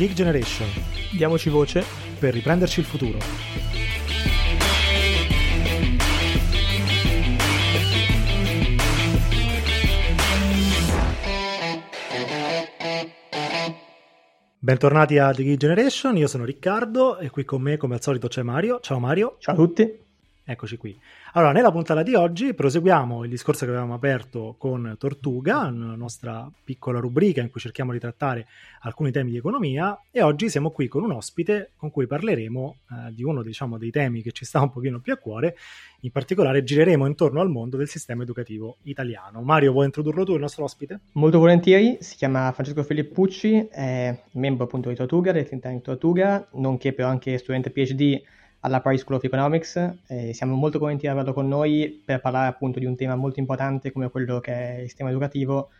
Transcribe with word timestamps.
Geek 0.00 0.14
Generation. 0.14 0.66
Diamoci 1.12 1.50
voce 1.50 1.84
per 2.18 2.32
riprenderci 2.32 2.80
il 2.80 2.86
futuro. 2.86 3.18
Bentornati 14.58 15.18
a 15.18 15.34
The 15.34 15.42
Geek 15.42 15.58
Generation, 15.58 16.16
io 16.16 16.28
sono 16.28 16.46
Riccardo 16.46 17.18
e 17.18 17.28
qui 17.28 17.44
con 17.44 17.60
me 17.60 17.76
come 17.76 17.96
al 17.96 18.00
solito 18.00 18.28
c'è 18.28 18.40
Mario. 18.40 18.80
Ciao 18.80 18.98
Mario. 18.98 19.36
Ciao 19.38 19.52
a 19.52 19.58
tutti. 19.58 20.08
Eccoci 20.42 20.76
qui. 20.76 20.98
Allora, 21.34 21.52
nella 21.52 21.70
puntata 21.70 22.02
di 22.02 22.14
oggi 22.14 22.54
proseguiamo 22.54 23.22
il 23.22 23.30
discorso 23.30 23.64
che 23.64 23.70
avevamo 23.70 23.94
aperto 23.94 24.56
con 24.58 24.96
Tortuga, 24.98 25.58
una 25.66 25.94
nostra 25.94 26.50
piccola 26.64 26.98
rubrica 26.98 27.40
in 27.40 27.50
cui 27.50 27.60
cerchiamo 27.60 27.92
di 27.92 28.00
trattare 28.00 28.48
alcuni 28.80 29.12
temi 29.12 29.30
di 29.30 29.36
economia 29.36 29.96
e 30.10 30.22
oggi 30.22 30.48
siamo 30.48 30.70
qui 30.70 30.88
con 30.88 31.04
un 31.04 31.12
ospite 31.12 31.72
con 31.76 31.90
cui 31.90 32.06
parleremo 32.08 32.76
eh, 32.90 33.14
di 33.14 33.22
uno 33.22 33.42
diciamo, 33.42 33.78
dei 33.78 33.90
temi 33.90 34.22
che 34.22 34.32
ci 34.32 34.44
sta 34.44 34.60
un 34.60 34.72
pochino 34.72 34.98
più 34.98 35.12
a 35.12 35.16
cuore, 35.16 35.56
in 36.00 36.10
particolare 36.10 36.64
gireremo 36.64 37.06
intorno 37.06 37.40
al 37.40 37.48
mondo 37.48 37.76
del 37.76 37.88
sistema 37.88 38.24
educativo 38.24 38.78
italiano. 38.82 39.42
Mario, 39.42 39.70
vuoi 39.70 39.84
introdurlo 39.84 40.24
tu, 40.24 40.34
il 40.34 40.40
nostro 40.40 40.64
ospite? 40.64 41.00
Molto 41.12 41.38
volentieri, 41.38 41.98
si 42.00 42.16
chiama 42.16 42.50
Francesco 42.52 42.82
Filippucci, 42.82 43.68
è 43.70 44.20
membro 44.32 44.64
appunto 44.64 44.88
di 44.88 44.96
Tortuga, 44.96 45.30
del 45.30 45.46
think 45.46 45.62
tank 45.62 45.82
Tortuga, 45.82 46.48
nonché 46.54 46.92
però 46.92 47.08
anche 47.08 47.38
studente 47.38 47.70
PhD 47.70 48.20
alla 48.60 48.80
Paris 48.80 49.00
School 49.00 49.18
of 49.18 49.24
Economics. 49.24 49.76
Eh, 50.06 50.32
siamo 50.32 50.54
molto 50.54 50.78
contenti 50.78 51.02
di 51.02 51.08
averlo 51.08 51.32
con 51.32 51.48
noi 51.48 52.02
per 52.04 52.20
parlare 52.20 52.48
appunto 52.48 52.78
di 52.78 52.86
un 52.86 52.96
tema 52.96 53.14
molto 53.16 53.40
importante 53.40 53.92
come 53.92 54.10
quello 54.10 54.40
che 54.40 54.52
è 54.52 54.74
il 54.80 54.86
sistema 54.86 55.10
educativo. 55.10 55.70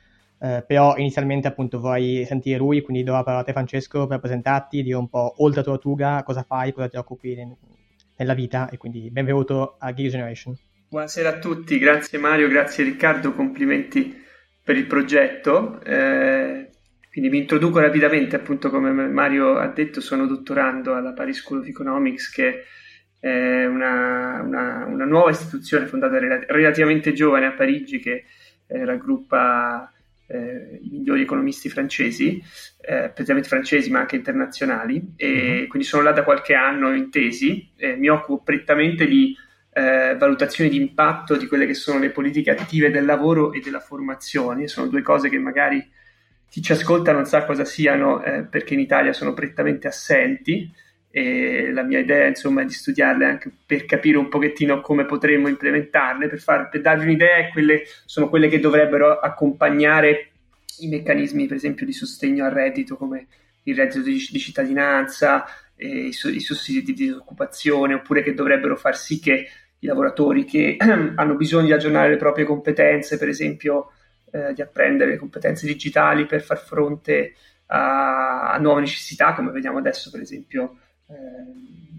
Eh, 0.43 0.65
però 0.67 0.97
inizialmente 0.97 1.49
appunto 1.49 1.79
vorrei 1.79 2.25
sentire 2.25 2.57
lui, 2.57 2.81
quindi 2.81 3.03
do 3.03 3.13
la 3.13 3.23
parola 3.23 3.43
a 3.43 3.45
te 3.45 3.53
Francesco 3.53 4.07
per 4.07 4.21
presentarti, 4.21 4.83
dire 4.83 4.97
un 4.97 5.09
po' 5.09 5.35
oltre 5.39 5.61
a 5.61 5.65
Tortuga 5.65 6.23
cosa 6.23 6.43
fai, 6.43 6.73
cosa 6.73 6.89
ti 6.89 6.97
occupi 6.97 7.33
in, 7.33 7.55
nella 8.17 8.33
vita 8.33 8.71
e 8.71 8.79
quindi 8.79 9.11
benvenuto 9.11 9.77
a 9.79 9.93
Geek 9.93 10.11
Generation. 10.11 10.57
Buonasera 10.89 11.29
a 11.29 11.39
tutti, 11.39 11.79
grazie 11.79 12.19
Mario, 12.19 12.49
grazie 12.49 12.85
Riccardo, 12.85 13.35
complimenti 13.35 14.17
per 14.65 14.77
il 14.77 14.87
progetto. 14.87 15.79
Eh, 15.83 16.70
quindi 17.11 17.29
mi 17.29 17.39
introduco 17.39 17.81
rapidamente, 17.81 18.37
appunto 18.37 18.71
come 18.71 18.93
Mario 18.93 19.59
ha 19.59 19.67
detto, 19.67 20.01
sono 20.01 20.27
dottorando 20.27 20.95
alla 20.95 21.13
Paris 21.13 21.39
School 21.39 21.61
of 21.61 21.67
Economics, 21.67 22.31
che 22.31 22.65
è 23.19 23.67
una, 23.67 24.41
una, 24.43 24.85
una 24.87 25.05
nuova 25.05 25.31
istituzione 25.31 25.87
fondata 25.87 26.19
rel- 26.19 26.45
relativamente 26.47 27.13
giovane 27.13 27.47
a 27.47 27.53
Parigi 27.53 27.99
che 27.99 28.25
eh, 28.67 28.85
raggruppa 28.85 29.93
eh, 30.29 30.79
i 30.83 30.89
migliori 30.89 31.23
economisti 31.23 31.69
francesi, 31.69 32.41
eh, 32.81 33.11
prettamente 33.13 33.49
francesi 33.49 33.91
ma 33.91 33.99
anche 33.99 34.15
internazionali, 34.15 35.15
e 35.17 35.29
mm-hmm. 35.29 35.67
quindi 35.67 35.89
sono 35.89 36.05
là 36.05 36.13
da 36.13 36.23
qualche 36.23 36.55
anno 36.55 36.95
in 36.95 37.11
tesi, 37.11 37.69
mi 37.97 38.09
occupo 38.09 38.45
prettamente 38.45 39.07
di 39.07 39.37
eh, 39.73 40.15
valutazione 40.17 40.71
di 40.71 40.77
impatto 40.77 41.37
di 41.37 41.49
quelle 41.49 41.67
che 41.67 41.75
sono 41.75 41.99
le 41.99 42.11
politiche 42.11 42.51
attive 42.53 42.91
del 42.91 43.05
lavoro 43.05 43.53
e 43.53 43.61
della 43.61 43.81
formazione, 43.81 44.69
sono 44.69 44.87
due 44.87 45.03
cose 45.03 45.29
che 45.29 45.39
magari 45.39 45.99
chi 46.51 46.61
ci 46.61 46.73
ascolta 46.73 47.13
non 47.13 47.27
sa 47.27 47.45
cosa 47.45 47.65
siano 47.65 48.23
eh, 48.25 48.43
perché 48.43 48.75
in 48.75 48.81
Italia 48.81 49.13
sono 49.13 49.33
prettamente 49.33 49.87
assenti 49.87 50.71
e 51.13 51.71
la 51.73 51.83
mia 51.83 52.01
idea 52.01 52.27
insomma 52.27 52.63
è 52.63 52.65
di 52.65 52.73
studiarle 52.73 53.25
anche 53.25 53.51
per 53.65 53.85
capire 53.85 54.19
un 54.19 54.29
pochettino 54.29 54.81
come 54.81 55.07
potremmo 55.07 55.47
implementarle, 55.47 56.29
per, 56.29 56.41
far, 56.41 56.69
per 56.69 56.81
darvi 56.81 57.05
un'idea, 57.05 57.49
quelle 57.51 57.83
sono 58.05 58.29
quelle 58.29 58.49
che 58.49 58.59
dovrebbero 58.59 59.21
accompagnare 59.21 60.31
i 60.81 60.89
meccanismi 60.89 61.47
per 61.47 61.57
esempio 61.57 61.87
di 61.87 61.93
sostegno 61.93 62.45
al 62.45 62.53
reddito 62.53 62.97
come 62.97 63.27
il 63.65 63.77
reddito 63.77 64.01
di, 64.03 64.29
di 64.31 64.39
cittadinanza, 64.39 65.47
eh, 65.77 65.87
i, 65.87 66.09
i 66.09 66.41
sussidi 66.41 66.83
di 66.83 66.95
disoccupazione, 66.95 67.95
oppure 67.95 68.23
che 68.23 68.35
dovrebbero 68.35 68.77
far 68.77 68.97
sì 68.97 69.21
che 69.21 69.47
i 69.79 69.87
lavoratori 69.87 70.45
che 70.45 70.77
hanno 71.15 71.35
bisogno 71.37 71.67
di 71.67 71.73
aggiornare 71.73 72.11
le 72.11 72.17
proprie 72.17 72.45
competenze, 72.45 73.19
per 73.19 73.29
esempio 73.29 73.93
eh, 74.31 74.53
di 74.53 74.63
apprendere 74.63 75.11
le 75.11 75.17
competenze 75.17 75.67
digitali 75.67 76.27
per 76.27 76.43
far 76.43 76.59
fronte 76.59 77.35
a, 77.67 78.53
a, 78.53 78.59
nuove 78.59 78.81
necessità, 78.81 79.35
come 79.35 79.51
vediamo 79.51 79.79
adesso 79.79 80.11
per 80.11 80.21
esempio 80.21 80.79
eh, 81.09 81.15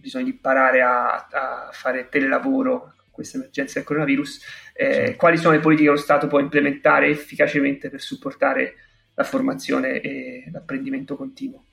bisogna 0.02 0.30
imparare 0.30 0.82
a, 0.82 1.28
a, 1.30 1.70
fare 1.72 2.10
telelavoro 2.10 2.94
questa 3.12 3.38
emergenza 3.38 3.74
del 3.76 3.84
coronavirus, 3.84 4.72
eh, 4.74 5.16
quali 5.16 5.38
sono 5.38 5.54
le 5.54 5.60
politiche 5.60 5.88
che 5.90 5.96
lo 5.96 6.02
Stato 6.02 6.28
può 6.28 6.40
implementare 6.40 7.10
efficacemente 7.10 7.90
per 7.90 8.02
supportare 8.02 8.76
la 9.14 9.24
formazione 9.24 10.00
e 10.00 10.50
l'apprendimento 10.52 11.16
continuo. 11.16 11.66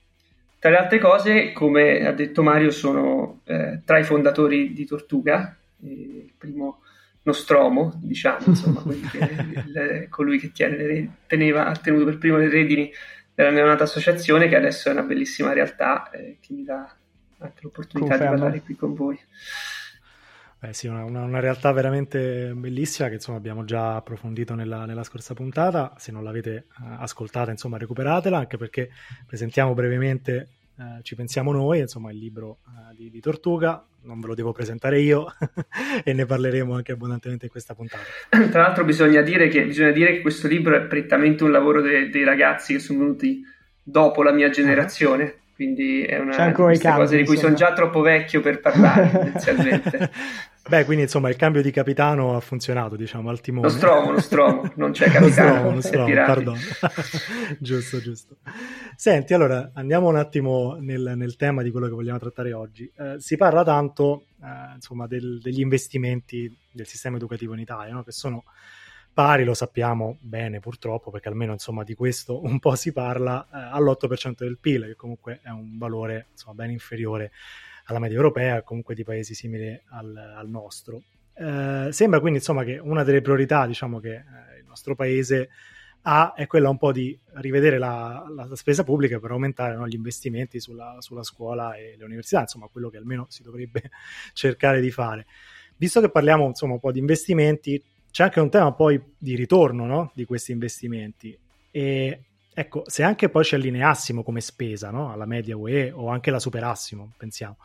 Tra 0.59 0.69
le 0.69 0.77
altre 0.77 0.99
cose, 0.99 1.53
come 1.53 2.05
ha 2.05 2.11
detto 2.11 2.43
Mario, 2.43 2.69
sono 2.69 3.41
eh, 3.45 3.81
tra 3.85 3.97
i 3.97 4.03
fondatori 4.03 4.73
di 4.73 4.85
Tortuga, 4.85 5.57
il 5.81 6.33
primo 6.37 6.81
Nostromo, 7.23 7.99
diciamo, 8.01 8.45
insomma, 8.45 8.83
che, 9.11 9.17
il, 9.65 10.07
colui 10.09 10.39
che 10.39 10.51
tiene, 10.51 11.17
teneva, 11.27 11.67
ha 11.67 11.75
tenuto 11.75 12.05
per 12.05 12.17
primo 12.17 12.37
le 12.37 12.49
redini 12.49 12.91
della 13.33 13.51
neonata 13.51 13.83
associazione, 13.83 14.47
che 14.47 14.55
adesso 14.55 14.89
è 14.89 14.91
una 14.91 15.03
bellissima 15.03 15.53
realtà 15.53 16.09
eh, 16.11 16.37
che 16.39 16.53
mi 16.53 16.63
dà 16.63 16.95
anche 17.39 17.59
l'opportunità 17.61 18.11
Confermo. 18.11 18.33
di 18.35 18.39
parlare 18.41 18.61
qui 18.61 18.75
con 18.75 18.93
voi. 18.93 19.19
Beh 20.61 20.73
sì, 20.73 20.87
una, 20.87 21.05
una, 21.05 21.23
una, 21.23 21.39
realtà 21.39 21.71
veramente 21.71 22.51
bellissima 22.53 23.07
che 23.07 23.13
insomma 23.13 23.37
abbiamo 23.37 23.63
già 23.63 23.95
approfondito 23.95 24.55
nella, 24.55 24.85
nella 24.85 25.03
scorsa 25.03 25.33
puntata, 25.33 25.93
se 25.97 26.11
non 26.11 26.21
l'avete 26.21 26.65
uh, 26.79 26.95
ascoltata 26.99 27.49
insomma 27.49 27.77
recuperatela 27.77 28.37
anche 28.37 28.57
perché 28.57 28.89
presentiamo 29.25 29.73
brevemente 29.73 30.58
eh, 30.79 31.03
ci 31.03 31.13
pensiamo 31.15 31.51
noi, 31.51 31.79
insomma 31.79 32.09
il 32.09 32.17
libro 32.17 32.59
uh, 32.65 32.95
di, 32.95 33.09
di, 33.09 33.19
Tortuga, 33.19 33.85
non 34.03 34.21
ve 34.21 34.27
lo 34.27 34.33
devo 34.33 34.53
presentare 34.53 35.01
io 35.01 35.27
e 36.05 36.13
ne 36.13 36.25
parleremo 36.25 36.73
anche 36.73 36.93
abbondantemente 36.93 37.45
in 37.45 37.51
questa 37.51 37.75
puntata. 37.75 38.03
Tra 38.29 38.61
l'altro 38.61 38.85
bisogna 38.85 39.21
dire 39.21 39.49
che, 39.49 39.65
bisogna 39.65 39.91
dire 39.91 40.13
che 40.13 40.21
questo 40.21 40.47
libro 40.47 40.77
è 40.77 40.81
prettamente 40.83 41.43
un 41.43 41.51
lavoro 41.51 41.81
de, 41.81 42.07
dei 42.07 42.23
ragazzi 42.23 42.71
che 42.71 42.79
sono 42.79 42.99
venuti 42.99 43.41
dopo 43.83 44.23
la 44.23 44.31
mia 44.31 44.49
generazione. 44.49 45.23
Uh-huh. 45.23 45.37
Quindi 45.53 46.03
è 46.03 46.17
una 46.17 46.47
di 46.47 46.53
queste 46.53 46.89
cose 46.89 47.17
di 47.17 47.25
cui 47.25 47.35
sono 47.35 47.53
già 47.53 47.73
troppo 47.73 47.99
vecchio 47.99 48.39
per 48.39 48.61
parlare, 48.61 49.09
tendenzialmente. 49.11 50.11
Beh, 50.69 50.85
quindi 50.85 51.01
insomma 51.05 51.29
il 51.29 51.35
cambio 51.35 51.63
di 51.63 51.71
capitano 51.71 52.35
ha 52.35 52.39
funzionato, 52.39 52.95
diciamo, 52.95 53.31
al 53.31 53.41
timone. 53.41 53.67
Lo 53.67 53.73
stromo, 53.73 54.11
lo 54.11 54.19
stromo, 54.19 54.71
non 54.75 54.91
c'è 54.91 55.09
capitano. 55.09 55.73
lo 55.73 55.81
stromo, 55.81 56.05
lo 56.05 56.21
stromo, 56.21 56.55
giusto, 57.57 57.99
giusto. 57.99 58.37
Senti, 58.95 59.33
allora 59.33 59.71
andiamo 59.73 60.09
un 60.09 60.15
attimo 60.15 60.77
nel, 60.79 61.13
nel, 61.15 61.35
tema 61.37 61.63
di 61.63 61.71
quello 61.71 61.87
che 61.87 61.93
vogliamo 61.93 62.19
trattare 62.19 62.53
oggi. 62.53 62.89
Eh, 62.95 63.15
si 63.17 63.35
parla 63.35 63.63
tanto, 63.63 64.25
eh, 64.43 64.75
insomma, 64.75 65.07
del, 65.07 65.39
degli 65.41 65.59
investimenti 65.59 66.55
del 66.71 66.85
sistema 66.85 67.17
educativo 67.17 67.55
in 67.55 67.61
Italia, 67.61 67.91
no? 67.91 68.03
che 68.03 68.11
sono 68.11 68.43
pari, 69.11 69.43
lo 69.43 69.55
sappiamo 69.55 70.17
bene 70.21 70.59
purtroppo, 70.59 71.09
perché 71.09 71.29
almeno 71.29 71.53
insomma 71.53 71.83
di 71.83 71.95
questo 71.95 72.45
un 72.45 72.59
po' 72.59 72.75
si 72.75 72.93
parla, 72.93 73.43
eh, 73.51 73.57
all'8% 73.57 74.35
del 74.37 74.59
PIL, 74.59 74.85
che 74.85 74.95
comunque 74.95 75.39
è 75.41 75.49
un 75.49 75.79
valore 75.79 76.27
insomma, 76.33 76.53
ben 76.53 76.69
inferiore 76.69 77.31
alla 77.89 77.99
media 77.99 78.17
europea, 78.17 78.61
comunque 78.61 78.95
di 78.95 79.03
paesi 79.03 79.33
simili 79.33 79.79
al, 79.89 80.15
al 80.15 80.47
nostro. 80.49 81.01
Eh, 81.33 81.89
sembra 81.91 82.19
quindi 82.19 82.39
insomma 82.39 82.63
che 82.63 82.77
una 82.77 83.03
delle 83.03 83.21
priorità 83.21 83.65
diciamo, 83.65 83.99
che 83.99 84.13
eh, 84.13 84.59
il 84.59 84.65
nostro 84.67 84.95
paese 84.95 85.49
ha 86.03 86.33
è 86.33 86.47
quella 86.47 86.69
un 86.69 86.77
po' 86.77 86.91
di 86.91 87.17
rivedere 87.35 87.77
la, 87.77 88.25
la 88.33 88.55
spesa 88.55 88.83
pubblica 88.83 89.19
per 89.19 89.31
aumentare 89.31 89.75
no, 89.75 89.87
gli 89.87 89.95
investimenti 89.95 90.59
sulla, 90.59 90.97
sulla, 90.99 91.23
scuola 91.23 91.75
e 91.75 91.95
le 91.97 92.03
università, 92.03 92.41
insomma 92.41 92.67
quello 92.67 92.89
che 92.89 92.97
almeno 92.97 93.25
si 93.29 93.43
dovrebbe 93.43 93.89
cercare 94.33 94.81
di 94.81 94.91
fare. 94.91 95.25
Visto 95.75 96.01
che 96.01 96.09
parliamo 96.09 96.45
insomma 96.45 96.73
un 96.73 96.79
po' 96.79 96.91
di 96.91 96.99
investimenti, 96.99 97.81
c'è 98.11 98.23
anche 98.23 98.39
un 98.39 98.49
tema 98.49 98.71
poi 98.73 99.01
di 99.17 99.35
ritorno 99.35 99.85
no, 99.85 100.11
di 100.13 100.25
questi 100.25 100.51
investimenti 100.51 101.37
e 101.71 102.23
ecco, 102.59 102.83
se 102.85 103.03
anche 103.03 103.29
poi 103.29 103.43
ci 103.43 103.55
allineassimo 103.55 104.23
come 104.23 104.41
spesa 104.41 104.91
no, 104.91 105.11
alla 105.11 105.25
media 105.25 105.55
UE 105.55 105.91
o 105.91 106.09
anche 106.09 106.29
la 106.29 106.39
superassimo, 106.39 107.13
pensiamo, 107.17 107.57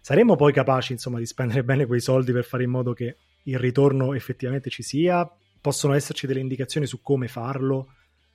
saremmo 0.00 0.36
poi 0.36 0.52
capaci 0.52 0.92
insomma 0.92 1.18
di 1.18 1.26
spendere 1.26 1.62
bene 1.64 1.86
quei 1.86 2.00
soldi 2.00 2.32
per 2.32 2.44
fare 2.44 2.62
in 2.62 2.70
modo 2.70 2.92
che 2.92 3.16
il 3.42 3.58
ritorno 3.58 4.14
effettivamente 4.14 4.70
ci 4.70 4.82
sia? 4.82 5.28
Possono 5.60 5.94
esserci 5.94 6.26
delle 6.26 6.40
indicazioni 6.40 6.86
su 6.86 7.02
come 7.02 7.26
farlo 7.26 7.94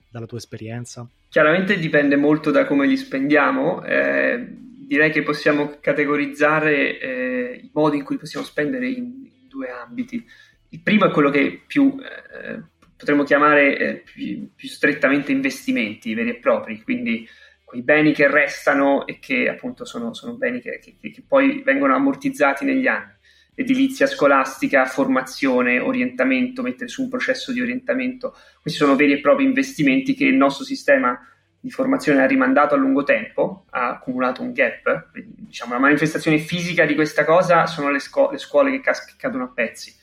dalla 0.09 0.25
tua 0.25 0.37
esperienza? 0.37 1.07
Chiaramente 1.29 1.77
dipende 1.77 2.15
molto 2.15 2.51
da 2.51 2.65
come 2.65 2.85
li 2.85 2.97
spendiamo. 2.97 3.83
Eh, 3.83 4.45
direi 4.85 5.09
che 5.11 5.23
possiamo 5.23 5.77
categorizzare 5.79 6.99
eh, 6.99 7.61
i 7.63 7.71
modi 7.73 7.97
in 7.97 8.03
cui 8.03 8.17
possiamo 8.17 8.45
spendere 8.45 8.89
in, 8.89 9.21
due 9.47 9.69
ambiti. 9.69 10.25
Il 10.69 10.81
primo 10.81 11.05
è 11.05 11.11
quello 11.11 11.29
che 11.29 11.61
più 11.65 11.95
eh, 11.99 12.61
potremmo 13.03 13.23
chiamare 13.23 13.77
eh, 13.77 13.95
più, 13.97 14.49
più 14.55 14.69
strettamente 14.69 15.33
investimenti 15.33 16.13
veri 16.13 16.29
e 16.29 16.35
propri, 16.35 16.81
quindi 16.81 17.27
quei 17.63 17.81
beni 17.81 18.13
che 18.13 18.29
restano 18.29 19.05
e 19.05 19.19
che 19.19 19.49
appunto 19.49 19.83
sono, 19.83 20.13
sono 20.13 20.35
beni 20.35 20.61
che, 20.61 20.79
che, 20.79 20.95
che, 20.99 21.23
poi 21.27 21.61
vengono 21.63 21.95
ammortizzati 21.95 22.63
negli 22.63 22.87
anni. 22.87 23.11
Edilizia 23.55 24.07
scolastica, 24.07 24.85
formazione, 24.85 25.79
orientamento, 25.79 26.61
mettere 26.61 26.87
su 26.87 27.03
un 27.03 27.09
processo 27.09 27.51
di 27.51 27.61
orientamento, 27.61 28.35
questi 28.61 28.79
sono 28.79 28.95
veri 28.95 29.13
e 29.13 29.19
propri 29.19 29.43
investimenti 29.43 30.15
che 30.15 30.25
il 30.25 30.35
nostro 30.35 30.63
sistema 30.63 31.19
di 31.59 31.69
formazione 31.69 32.21
ha 32.21 32.25
rimandato 32.25 32.73
a 32.73 32.77
lungo 32.77 33.03
tempo, 33.03 33.65
ha 33.69 33.89
accumulato 33.89 34.41
un 34.41 34.53
gap. 34.53 35.11
Diciamo, 35.13 35.73
la 35.73 35.79
manifestazione 35.79 36.37
fisica 36.37 36.85
di 36.85 36.95
questa 36.95 37.25
cosa 37.25 37.65
sono 37.65 37.91
le, 37.91 37.99
sco- 37.99 38.31
le 38.31 38.37
scuole 38.37 38.71
che, 38.71 38.81
cas- 38.81 39.05
che, 39.05 39.13
cadono 39.17 39.45
a 39.45 39.51
pezzi. 39.53 39.93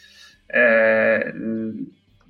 Eh, 0.47 1.33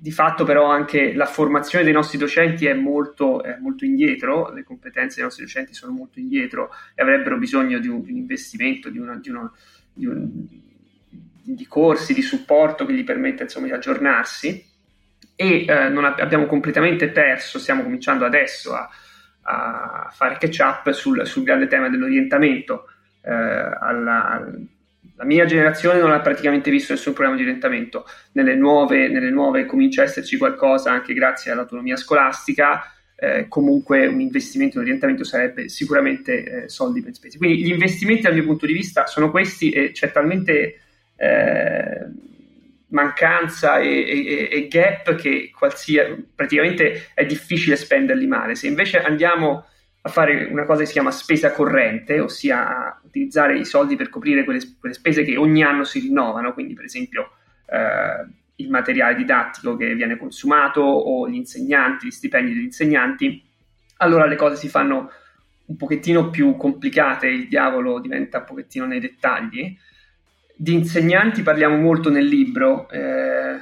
di 0.01 0.11
fatto 0.11 0.45
però 0.45 0.65
anche 0.65 1.13
la 1.13 1.27
formazione 1.27 1.83
dei 1.83 1.93
nostri 1.93 2.17
docenti 2.17 2.65
è 2.65 2.73
molto, 2.73 3.43
è 3.43 3.57
molto, 3.59 3.85
indietro, 3.85 4.51
le 4.51 4.63
competenze 4.63 5.17
dei 5.17 5.25
nostri 5.25 5.43
docenti 5.43 5.75
sono 5.75 5.91
molto 5.91 6.17
indietro 6.17 6.71
e 6.95 7.03
avrebbero 7.03 7.37
bisogno 7.37 7.77
di 7.77 7.87
un, 7.87 8.01
di 8.01 8.09
un 8.09 8.17
investimento, 8.17 8.89
di, 8.89 8.97
una, 8.97 9.15
di, 9.17 9.29
una, 9.29 9.51
un, 9.93 10.47
di, 11.43 11.67
corsi, 11.67 12.15
di 12.15 12.23
supporto 12.23 12.83
che 12.87 12.93
gli 12.93 13.03
permetta 13.03 13.43
insomma, 13.43 13.67
di 13.67 13.73
aggiornarsi 13.73 14.65
e 15.35 15.65
eh, 15.67 15.89
non 15.89 16.05
abbiamo 16.05 16.47
completamente 16.47 17.09
perso, 17.09 17.59
stiamo 17.59 17.83
cominciando 17.83 18.25
adesso 18.25 18.73
a, 18.73 18.89
a 19.43 20.09
fare 20.11 20.37
catch 20.39 20.61
up 20.61 20.89
sul, 20.93 21.27
sul 21.27 21.43
grande 21.43 21.67
tema 21.67 21.89
dell'orientamento. 21.89 22.87
Eh, 23.21 23.31
alla, 23.31 24.51
la 25.21 25.27
mia 25.27 25.45
generazione 25.45 25.99
non 25.99 26.11
ha 26.11 26.19
praticamente 26.19 26.71
visto 26.71 26.93
nessun 26.93 27.13
problema 27.13 27.37
di 27.37 27.43
orientamento, 27.43 28.05
nelle 28.31 28.55
nuove, 28.55 29.07
nelle 29.07 29.29
nuove 29.29 29.65
comincia 29.65 30.01
a 30.01 30.05
esserci 30.05 30.35
qualcosa 30.35 30.91
anche 30.91 31.13
grazie 31.13 31.51
all'autonomia 31.51 31.95
scolastica, 31.95 32.91
eh, 33.15 33.45
comunque 33.47 34.07
un 34.07 34.19
investimento 34.19 34.77
in 34.77 34.83
orientamento 34.83 35.23
sarebbe 35.23 35.69
sicuramente 35.69 36.63
eh, 36.63 36.69
soldi 36.69 37.01
ben 37.01 37.13
spesi. 37.13 37.37
Quindi 37.37 37.61
gli 37.61 37.69
investimenti 37.69 38.23
dal 38.23 38.33
mio 38.33 38.45
punto 38.45 38.65
di 38.65 38.73
vista 38.73 39.05
sono 39.05 39.29
questi 39.29 39.69
e 39.69 39.91
c'è 39.91 40.11
talmente 40.11 40.79
eh, 41.15 42.07
mancanza 42.87 43.77
e, 43.77 43.89
e, 43.89 44.49
e, 44.51 44.67
gap 44.67 45.13
che 45.13 45.51
praticamente 46.33 47.09
è 47.13 47.27
difficile 47.27 47.75
spenderli 47.75 48.25
male. 48.25 48.55
Se 48.55 48.65
invece 48.65 48.99
andiamo 48.99 49.67
a 50.03 50.09
fare 50.09 50.45
una 50.45 50.65
cosa 50.65 50.79
che 50.79 50.87
si 50.87 50.93
chiama 50.93 51.11
spesa 51.11 51.51
corrente, 51.51 52.19
ossia 52.19 52.87
a 52.87 53.01
utilizzare 53.03 53.57
i 53.57 53.65
soldi 53.65 53.95
per 53.95 54.09
coprire 54.09 54.43
quelle, 54.43 54.59
quelle 54.79 54.95
spese 54.95 55.23
che 55.23 55.37
ogni 55.37 55.63
anno 55.63 55.83
si 55.83 55.99
rinnovano, 55.99 56.53
quindi 56.53 56.73
per 56.73 56.85
esempio 56.85 57.31
eh, 57.67 58.25
il 58.55 58.69
materiale 58.69 59.15
didattico 59.15 59.75
che 59.75 59.93
viene 59.93 60.17
consumato 60.17 60.81
o 60.81 61.29
gli 61.29 61.35
insegnanti, 61.35 62.07
gli 62.07 62.11
stipendi 62.11 62.53
degli 62.53 62.63
insegnanti, 62.63 63.43
allora 63.97 64.25
le 64.25 64.35
cose 64.35 64.55
si 64.55 64.69
fanno 64.69 65.11
un 65.65 65.75
pochettino 65.77 66.29
più 66.29 66.55
complicate, 66.57 67.27
il 67.27 67.47
diavolo 67.47 67.99
diventa 67.99 68.39
un 68.39 68.45
pochettino 68.45 68.85
nei 68.85 68.99
dettagli. 68.99 69.77
Di 70.55 70.73
insegnanti 70.73 71.43
parliamo 71.43 71.77
molto 71.77 72.09
nel 72.09 72.25
libro, 72.25 72.89
eh, 72.89 73.59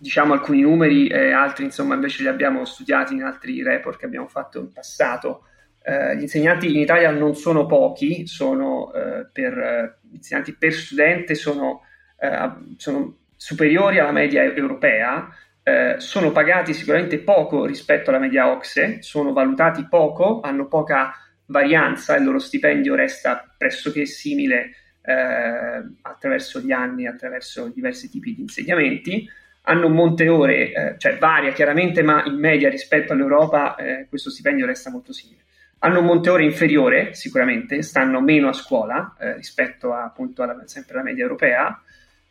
diciamo 0.00 0.32
alcuni 0.32 0.62
numeri 0.62 1.08
e 1.08 1.30
altri 1.30 1.64
insomma 1.64 1.94
invece 1.94 2.22
li 2.22 2.28
abbiamo 2.28 2.64
studiati 2.64 3.12
in 3.12 3.22
altri 3.22 3.62
report 3.62 3.98
che 3.98 4.06
abbiamo 4.06 4.28
fatto 4.28 4.58
in 4.58 4.72
passato. 4.72 5.44
Eh, 5.82 6.16
gli 6.16 6.22
insegnanti 6.22 6.70
in 6.70 6.78
Italia 6.78 7.10
non 7.10 7.34
sono 7.34 7.66
pochi, 7.66 8.26
sono 8.26 8.92
eh, 8.94 9.26
per 9.30 9.58
eh, 9.58 9.98
insegnanti 10.12 10.54
per 10.54 10.72
studente 10.72 11.34
sono, 11.34 11.82
eh, 12.18 12.50
sono, 12.76 13.16
superiori 13.36 13.98
alla 13.98 14.12
media 14.12 14.42
europea, 14.42 15.28
eh, 15.62 15.94
sono 15.96 16.30
pagati 16.30 16.74
sicuramente 16.74 17.18
poco 17.20 17.64
rispetto 17.64 18.10
alla 18.10 18.18
media 18.18 18.50
OXE, 18.50 19.00
sono 19.00 19.32
valutati 19.32 19.86
poco, 19.88 20.40
hanno 20.40 20.66
poca 20.66 21.14
varianza, 21.46 22.16
il 22.16 22.24
loro 22.24 22.38
stipendio 22.38 22.94
resta 22.94 23.50
pressoché 23.56 24.04
simile 24.04 24.72
eh, 25.02 25.82
attraverso 26.02 26.60
gli 26.60 26.72
anni, 26.72 27.06
attraverso 27.06 27.68
diversi 27.68 28.10
tipi 28.10 28.34
di 28.34 28.42
insegnamenti. 28.42 29.26
Hanno 29.62 29.86
un 29.86 29.92
monte 29.92 30.28
ore, 30.28 30.72
eh, 30.72 30.94
cioè 30.98 31.18
varia 31.18 31.52
chiaramente, 31.52 32.02
ma 32.02 32.24
in 32.24 32.38
media 32.38 32.68
rispetto 32.68 33.12
all'Europa 33.12 33.76
eh, 33.76 34.06
questo 34.08 34.30
stipendio 34.30 34.66
resta 34.66 34.90
molto 34.90 35.12
simile. 35.12 35.44
Hanno 35.80 36.00
un 36.00 36.06
monte 36.06 36.30
ore 36.30 36.44
inferiore, 36.44 37.14
sicuramente, 37.14 37.82
stanno 37.82 38.20
meno 38.20 38.48
a 38.48 38.52
scuola 38.52 39.16
eh, 39.18 39.34
rispetto 39.34 39.92
a, 39.92 40.04
appunto 40.04 40.42
alla, 40.42 40.62
sempre 40.66 40.94
alla 40.94 41.04
media 41.04 41.22
europea, 41.22 41.82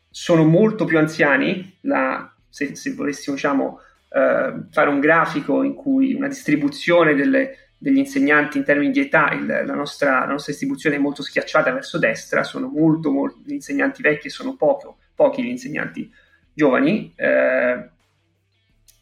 sono 0.10 0.44
molto 0.44 0.86
più 0.86 0.98
anziani, 0.98 1.78
la, 1.82 2.32
se, 2.48 2.76
se, 2.76 2.94
volessimo 2.94 3.36
diciamo, 3.36 3.80
eh, 4.10 4.54
fare 4.72 4.90
un 4.90 5.00
grafico 5.00 5.64
in 5.64 5.76
cui 5.76 6.14
una 6.14 6.28
distribuzione 6.28 7.14
delle, 7.16 7.70
degli 7.78 7.98
insegnanti 7.98 8.58
in 8.58 8.64
termini 8.64 8.92
di 8.92 9.00
età, 9.00 9.32
il, 9.32 9.46
la, 9.46 9.74
nostra, 9.74 10.20
la, 10.20 10.26
nostra, 10.26 10.52
distribuzione 10.52 10.98
è 10.98 11.00
molto 11.00 11.24
schiacciata 11.24 11.72
verso 11.72 11.98
destra, 11.98 12.44
sono 12.44 12.68
molto, 12.68 13.12
molto 13.12 13.40
gli 13.46 13.54
insegnanti 13.54 14.02
vecchi 14.02 14.30
sono 14.30 14.56
poco, 14.56 14.98
pochi 15.16 15.44
gli 15.44 15.48
insegnanti 15.50 16.12
giovani. 16.60 17.14
Eh, 17.16 17.90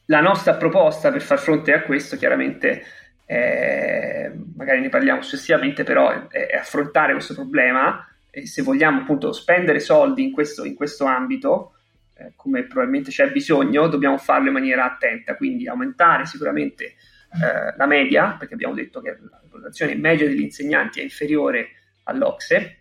la 0.06 0.22
nostra 0.22 0.56
proposta 0.56 1.12
per 1.12 1.22
far 1.22 1.40
fronte 1.40 1.74
a 1.74 1.82
questo 1.82 2.16
chiaramente, 2.16 2.84
eh, 3.26 4.32
magari 4.56 4.80
ne 4.80 4.90
parliamo 4.90 5.22
successivamente, 5.24 5.84
però 5.84 6.28
è, 6.30 6.46
è, 6.46 6.56
affrontare 6.56 7.14
questo 7.14 7.34
problema 7.34 8.08
e 8.30 8.46
se 8.46 8.62
vogliamo 8.62 9.02
appunto 9.02 9.34
spendere 9.34 9.80
soldi 9.80 10.24
in 10.24 10.32
questo, 10.32 10.64
in 10.66 10.76
questo 10.76 11.06
ambito, 11.06 11.74
eh, 12.14 12.34
come 12.36 12.64
probabilmente 12.64 13.10
c'è 13.10 13.32
bisogno, 13.32 13.88
dobbiamo 13.88 14.18
farlo 14.18 14.48
in 14.48 14.54
maniera 14.54 14.86
attenta, 14.86 15.36
quindi 15.36 15.68
aumentare 15.68 16.26
sicuramente 16.26 16.86
eh, 16.86 17.76
la 17.76 17.86
media, 17.88 18.36
perché 18.38 18.54
abbiamo 18.54 18.76
detto 18.76 19.02
che 19.02 19.18
la 19.20 19.42
valutazione 19.50 19.96
media 19.96 20.28
degli 20.28 20.42
insegnanti 20.42 21.00
è 21.00 21.04
inferiore 21.04 21.70
all'Ocse, 22.04 22.78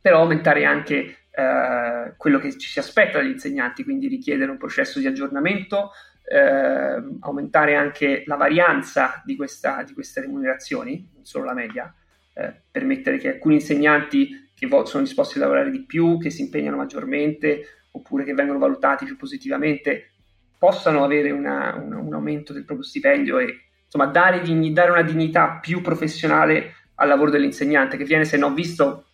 però 0.00 0.20
aumentare 0.20 0.64
anche 0.64 1.18
eh, 1.36 2.14
quello 2.16 2.38
che 2.38 2.56
ci 2.56 2.68
si 2.68 2.78
aspetta 2.78 3.18
dagli 3.18 3.30
insegnanti, 3.30 3.82
quindi 3.82 4.06
richiedere 4.06 4.50
un 4.50 4.56
processo 4.56 5.00
di 5.00 5.06
aggiornamento, 5.06 5.90
eh, 6.24 7.02
aumentare 7.20 7.74
anche 7.74 8.22
la 8.26 8.36
varianza 8.36 9.20
di, 9.24 9.34
questa, 9.36 9.82
di, 9.82 9.92
queste 9.92 10.20
remunerazioni, 10.20 11.10
non 11.12 11.24
solo 11.24 11.44
la 11.44 11.54
media, 11.54 11.92
eh, 12.34 12.54
permettere 12.70 13.18
che 13.18 13.32
alcuni 13.32 13.56
insegnanti 13.56 14.50
che 14.54 14.66
vo- 14.66 14.84
sono 14.84 15.02
disposti 15.02 15.38
a 15.38 15.40
lavorare 15.40 15.70
di 15.70 15.84
più, 15.84 16.18
che 16.18 16.30
si 16.30 16.42
impegnano 16.42 16.76
maggiormente, 16.76 17.86
oppure 17.90 18.24
che 18.24 18.34
vengono 18.34 18.58
valutati 18.58 19.04
più 19.04 19.16
positivamente, 19.16 20.10
possano 20.56 21.04
avere 21.04 21.30
una, 21.30 21.74
un, 21.74 21.92
un 21.92 22.14
aumento 22.14 22.52
del 22.52 22.64
proprio 22.64 22.86
stipendio 22.86 23.38
e 23.38 23.58
insomma, 23.84 24.06
dare, 24.06 24.40
digni, 24.40 24.72
dare 24.72 24.92
una 24.92 25.02
dignità 25.02 25.58
più 25.60 25.80
professionale 25.80 26.74
al 26.94 27.08
lavoro 27.08 27.30
dell'insegnante, 27.30 27.96
che 27.96 28.04
viene, 28.04 28.24
se 28.24 28.36
non 28.36 28.54
visto, 28.54 29.06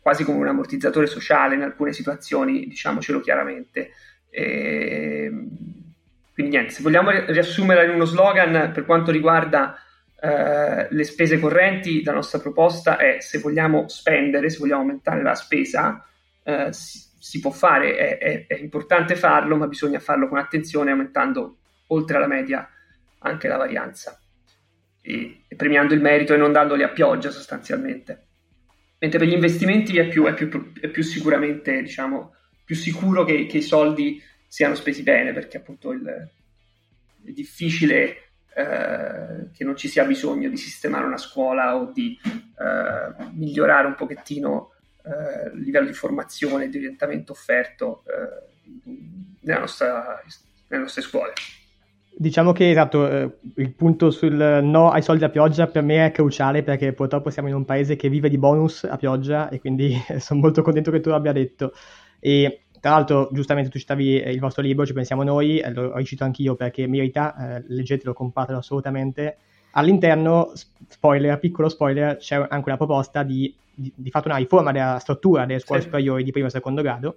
quasi 0.00 0.24
come 0.24 0.38
un 0.38 0.48
ammortizzatore 0.48 1.06
sociale 1.06 1.54
in 1.54 1.62
alcune 1.62 1.92
situazioni, 1.92 2.66
diciamocelo 2.66 3.20
chiaramente. 3.20 3.90
E, 4.30 5.24
ehm, 5.24 5.48
quindi 6.32 6.56
niente, 6.56 6.72
se 6.72 6.82
vogliamo 6.82 7.10
riassumere 7.10 7.84
in 7.84 7.90
uno 7.90 8.04
slogan 8.04 8.70
per 8.72 8.84
quanto 8.86 9.10
riguarda 9.10 9.76
eh, 10.20 10.86
le 10.90 11.04
spese 11.04 11.38
correnti, 11.38 12.02
la 12.02 12.12
nostra 12.12 12.38
proposta 12.38 12.96
è 12.96 13.20
se 13.20 13.38
vogliamo 13.38 13.88
spendere, 13.88 14.48
se 14.48 14.58
vogliamo 14.58 14.80
aumentare 14.80 15.22
la 15.22 15.34
spesa, 15.34 16.04
eh, 16.42 16.72
si, 16.72 17.02
si, 17.18 17.40
può 17.40 17.50
fare, 17.50 17.96
è, 17.96 18.18
è, 18.18 18.46
è, 18.46 18.54
importante 18.54 19.16
farlo, 19.16 19.56
ma 19.56 19.66
bisogna 19.66 19.98
farlo 19.98 20.28
con 20.28 20.38
attenzione, 20.38 20.90
aumentando 20.90 21.58
oltre 21.88 22.16
alla 22.16 22.26
media 22.26 22.66
anche 23.18 23.48
la 23.48 23.56
varianza 23.56 24.18
e, 25.02 25.42
premiando 25.56 25.94
il 25.94 26.00
merito 26.00 26.34
e 26.34 26.36
non 26.36 26.52
dandoli 26.52 26.82
a 26.82 26.88
pioggia 26.88 27.30
sostanzialmente. 27.30 28.26
Mentre 29.00 29.18
per 29.18 29.28
gli 29.28 29.32
investimenti 29.32 29.98
è 29.98 30.06
più, 30.08 30.26
è 30.26 30.34
più, 30.34 30.72
è 30.78 30.88
più 30.88 31.02
sicuramente, 31.02 31.80
diciamo, 31.80 32.34
più 32.64 32.76
sicuro 32.76 33.24
che, 33.24 33.46
che, 33.46 33.58
i 33.58 33.62
soldi 33.62 34.22
siano 34.46 34.74
spesi 34.74 35.02
bene, 35.02 35.32
perché 35.32 35.56
appunto 35.56 35.90
il, 35.90 36.04
è 37.24 37.30
difficile 37.30 38.32
eh, 38.54 39.48
che 39.52 39.64
non 39.64 39.74
ci 39.74 39.88
sia 39.88 40.04
bisogno 40.04 40.50
di 40.50 40.58
sistemare 40.58 41.06
una 41.06 41.16
scuola 41.16 41.76
o 41.76 41.90
di 41.92 42.18
eh, 42.24 43.24
migliorare 43.32 43.86
un 43.86 43.94
pochettino 43.94 44.74
eh, 45.02 45.48
il 45.54 45.62
livello 45.62 45.86
di 45.86 45.94
formazione 45.94 46.64
e 46.64 46.68
di 46.68 46.76
orientamento 46.76 47.32
offerto 47.32 48.04
eh, 48.06 48.80
nella 49.40 49.60
nostra, 49.60 50.22
nelle 50.68 50.82
nostre 50.82 51.00
scuole. 51.00 51.32
Diciamo 52.20 52.52
che 52.52 52.68
esatto, 52.68 53.08
eh, 53.08 53.38
il 53.56 53.72
punto 53.72 54.10
sul 54.10 54.34
no 54.34 54.90
ai 54.90 55.00
soldi 55.00 55.24
a 55.24 55.30
pioggia 55.30 55.68
per 55.68 55.82
me 55.82 56.04
è 56.04 56.10
cruciale 56.10 56.62
perché 56.62 56.92
purtroppo 56.92 57.30
siamo 57.30 57.48
in 57.48 57.54
un 57.54 57.64
paese 57.64 57.96
che 57.96 58.10
vive 58.10 58.28
di 58.28 58.36
bonus 58.36 58.84
a 58.84 58.98
pioggia 58.98 59.48
e 59.48 59.58
quindi 59.58 59.96
sono 60.20 60.40
molto 60.40 60.60
contento 60.60 60.90
che 60.90 61.00
tu 61.00 61.08
l'abbia 61.08 61.32
detto. 61.32 61.72
E 62.18 62.64
tra 62.78 62.90
l'altro, 62.90 63.30
giustamente 63.32 63.70
tu 63.70 63.78
citavi 63.78 64.20
eh, 64.20 64.32
il 64.32 64.38
vostro 64.38 64.60
libro, 64.60 64.84
ci 64.84 64.92
pensiamo 64.92 65.22
noi, 65.22 65.60
eh, 65.60 65.72
lo 65.72 65.94
recito 65.94 66.24
anch'io 66.24 66.56
perché 66.56 66.86
merita, 66.86 67.56
eh, 67.56 67.64
leggetelo, 67.68 68.12
compratelo 68.12 68.58
assolutamente. 68.58 69.38
All'interno, 69.70 70.52
spoiler, 70.88 71.38
piccolo 71.38 71.70
spoiler, 71.70 72.18
c'è 72.18 72.34
anche 72.36 72.68
una 72.68 72.76
proposta 72.76 73.22
di, 73.22 73.54
di, 73.74 73.90
di 73.96 74.10
fatto 74.10 74.28
una 74.28 74.36
riforma 74.36 74.72
della 74.72 74.98
struttura 74.98 75.46
delle 75.46 75.60
scuole 75.60 75.80
sì. 75.80 75.86
superiori 75.86 76.22
di 76.22 76.32
primo 76.32 76.48
e 76.48 76.50
secondo 76.50 76.82
grado. 76.82 77.16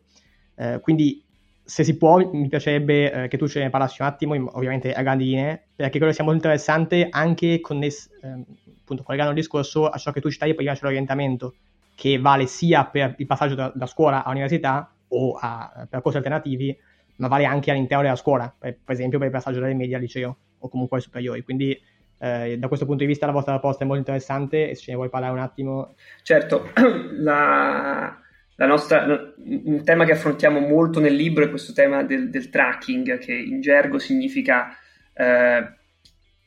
Eh, 0.56 0.80
quindi 0.82 1.22
se 1.66 1.84
si 1.84 1.98
può, 1.98 2.18
mi 2.32 2.48
piacerebbe 2.50 3.24
eh, 3.24 3.28
che 3.28 3.38
tu 3.38 3.48
ce 3.48 3.60
ne 3.62 3.70
parlassi 3.70 4.02
un 4.02 4.08
attimo, 4.08 4.34
ovviamente 4.58 4.94
a 4.94 5.02
grandi 5.02 5.26
linee, 5.26 5.68
perché 5.76 5.98
credo 5.98 6.14
sia 6.14 6.24
molto 6.24 6.40
interessante 6.40 7.08
anche 7.10 7.60
connesso, 7.62 8.10
eh, 8.22 8.44
appunto, 8.82 9.04
collegando 9.04 9.32
il 9.32 9.40
discorso 9.40 9.88
a 9.88 9.98
ciò 9.98 10.12
che 10.12 10.22
tu 10.22 10.30
citavi 10.30 10.54
prima 10.56 10.76
sull'orientamento, 10.76 11.56
che 11.96 12.20
vale 12.20 12.46
sia 12.48 12.86
per 12.86 13.16
il 13.18 13.26
passaggio 13.26 13.56
da, 13.56 13.72
da 13.74 13.86
scuola 13.86 14.24
all'università 14.24 14.92
o 15.10 15.38
a 15.40 15.88
percorsi 15.90 16.18
alternativi, 16.18 16.78
ma 17.18 17.28
vale 17.28 17.46
anche 17.46 17.72
all'interno 17.72 18.04
della 18.04 18.16
scuola, 18.16 18.54
per, 18.58 18.78
per 18.84 18.96
esempio 18.96 19.18
per 19.20 19.28
il 19.28 19.34
passaggio 19.34 19.60
dalle 19.60 19.74
medie 19.74 19.96
al 19.96 20.02
liceo 20.02 20.38
o 20.60 20.70
comunque 20.70 20.98
ai 20.98 21.04
superiori. 21.04 21.42
Quindi 21.44 21.80
Eh, 22.24 22.58
da 22.58 22.70
questo 22.70 22.86
punto 22.86 23.02
di 23.04 23.10
vista 23.10 23.26
la 23.26 23.34
vostra 23.34 23.52
proposta 23.52 23.84
è 23.84 23.86
molto 23.86 24.00
interessante 24.00 24.70
e 24.70 24.76
se 24.76 24.84
ce 24.84 24.92
ne 24.92 24.98
vuoi 24.98 25.10
parlare 25.10 25.34
un 25.34 25.40
attimo. 25.40 25.94
Certo, 26.22 26.72
la 27.20 28.18
nostra, 28.58 29.34
un 29.46 29.84
tema 29.84 30.06
che 30.06 30.12
affrontiamo 30.12 30.60
molto 30.60 31.00
nel 31.00 31.16
libro 31.16 31.44
è 31.44 31.50
questo 31.50 31.74
tema 31.74 32.04
del, 32.04 32.30
del 32.30 32.50
tracking, 32.50 33.18
che 33.18 33.34
in 33.34 33.62
gergo 33.62 33.98
significa 33.98 34.76
eh, 35.14 35.74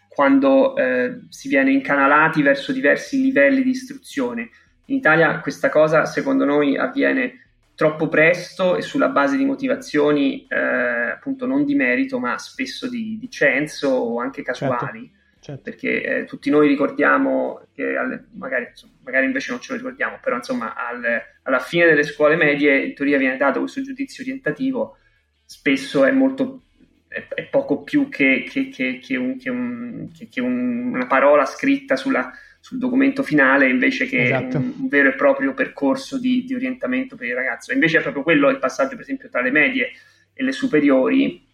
quando 0.09 0.77
eh, 0.77 1.21
si 1.29 1.49
viene 1.49 1.73
incanalati 1.73 2.43
verso 2.43 2.73
diversi 2.73 3.21
livelli 3.21 3.63
di 3.63 3.71
istruzione. 3.71 4.51
In 4.87 4.97
Italia 4.97 5.41
questa 5.41 5.69
cosa, 5.69 6.05
secondo 6.05 6.45
noi, 6.45 6.77
avviene 6.77 7.43
troppo 7.75 8.09
presto 8.09 8.77
e 8.77 8.83
sulla 8.83 9.09
base 9.09 9.37
di 9.37 9.45
motivazioni 9.45 10.47
eh, 10.49 11.11
appunto 11.11 11.47
non 11.47 11.65
di 11.65 11.75
merito, 11.75 12.19
ma 12.19 12.39
spesso 12.39 12.89
di, 12.89 13.19
di 13.19 13.29
censo 13.29 13.89
o 13.89 14.21
anche 14.21 14.43
casuali. 14.43 15.01
Certo 15.01 15.16
certo. 15.47 15.63
perché 15.63 16.03
eh, 16.03 16.25
tutti 16.25 16.51
noi 16.51 16.67
ricordiamo 16.67 17.67
che 17.73 17.97
alle, 17.97 18.25
magari, 18.33 18.67
insomma, 18.71 18.95
magari, 19.05 19.27
invece 19.27 19.53
non 19.53 19.61
ce 19.61 19.73
lo 19.73 19.79
ricordiamo, 19.79 20.19
però 20.21 20.37
insomma 20.37 20.75
al, 20.75 21.05
alla 21.43 21.59
fine 21.61 21.87
delle 21.87 22.03
scuole 22.03 22.35
medie 22.35 22.85
in 22.85 22.95
teoria 22.95 23.19
viene 23.19 23.37
dato 23.37 23.61
questo 23.61 23.81
giudizio 23.81 24.25
orientativo, 24.25 24.97
spesso 25.45 26.05
è 26.05 26.11
molto 26.11 26.63
è, 27.07 27.27
è 27.29 27.45
poco 27.45 27.83
più 27.83 28.09
che, 28.09 28.45
che, 28.51 28.69
che, 28.69 28.99
che 28.99 29.17
un, 29.17 29.39
un, 29.45 30.11
un, 30.37 30.95
una 30.95 31.07
parola 31.07 31.45
scritta 31.45 31.95
sulla, 31.95 32.33
sul 32.59 32.79
documento 32.79 33.23
finale 33.23 33.69
invece 33.69 34.07
che 34.07 34.25
esatto. 34.25 34.57
un, 34.59 34.73
un, 34.81 34.89
vero 34.89 35.11
e 35.11 35.15
proprio 35.15 35.55
percorso 35.55 36.19
di, 36.19 36.45
di, 36.45 36.55
orientamento 36.55 37.15
per 37.15 37.29
il 37.29 37.35
ragazzo. 37.35 37.73
Invece 37.73 37.99
è 37.99 38.03
proprio 38.03 38.25
quello 38.25 38.51
il 38.51 38.59
passaggio, 38.59 38.97
per 38.97 39.03
esempio, 39.03 39.29
tra 39.29 39.41
le 39.41 39.53
medie 39.53 39.93
e 40.33 40.43
le 40.43 40.53
superiori, 40.53 41.47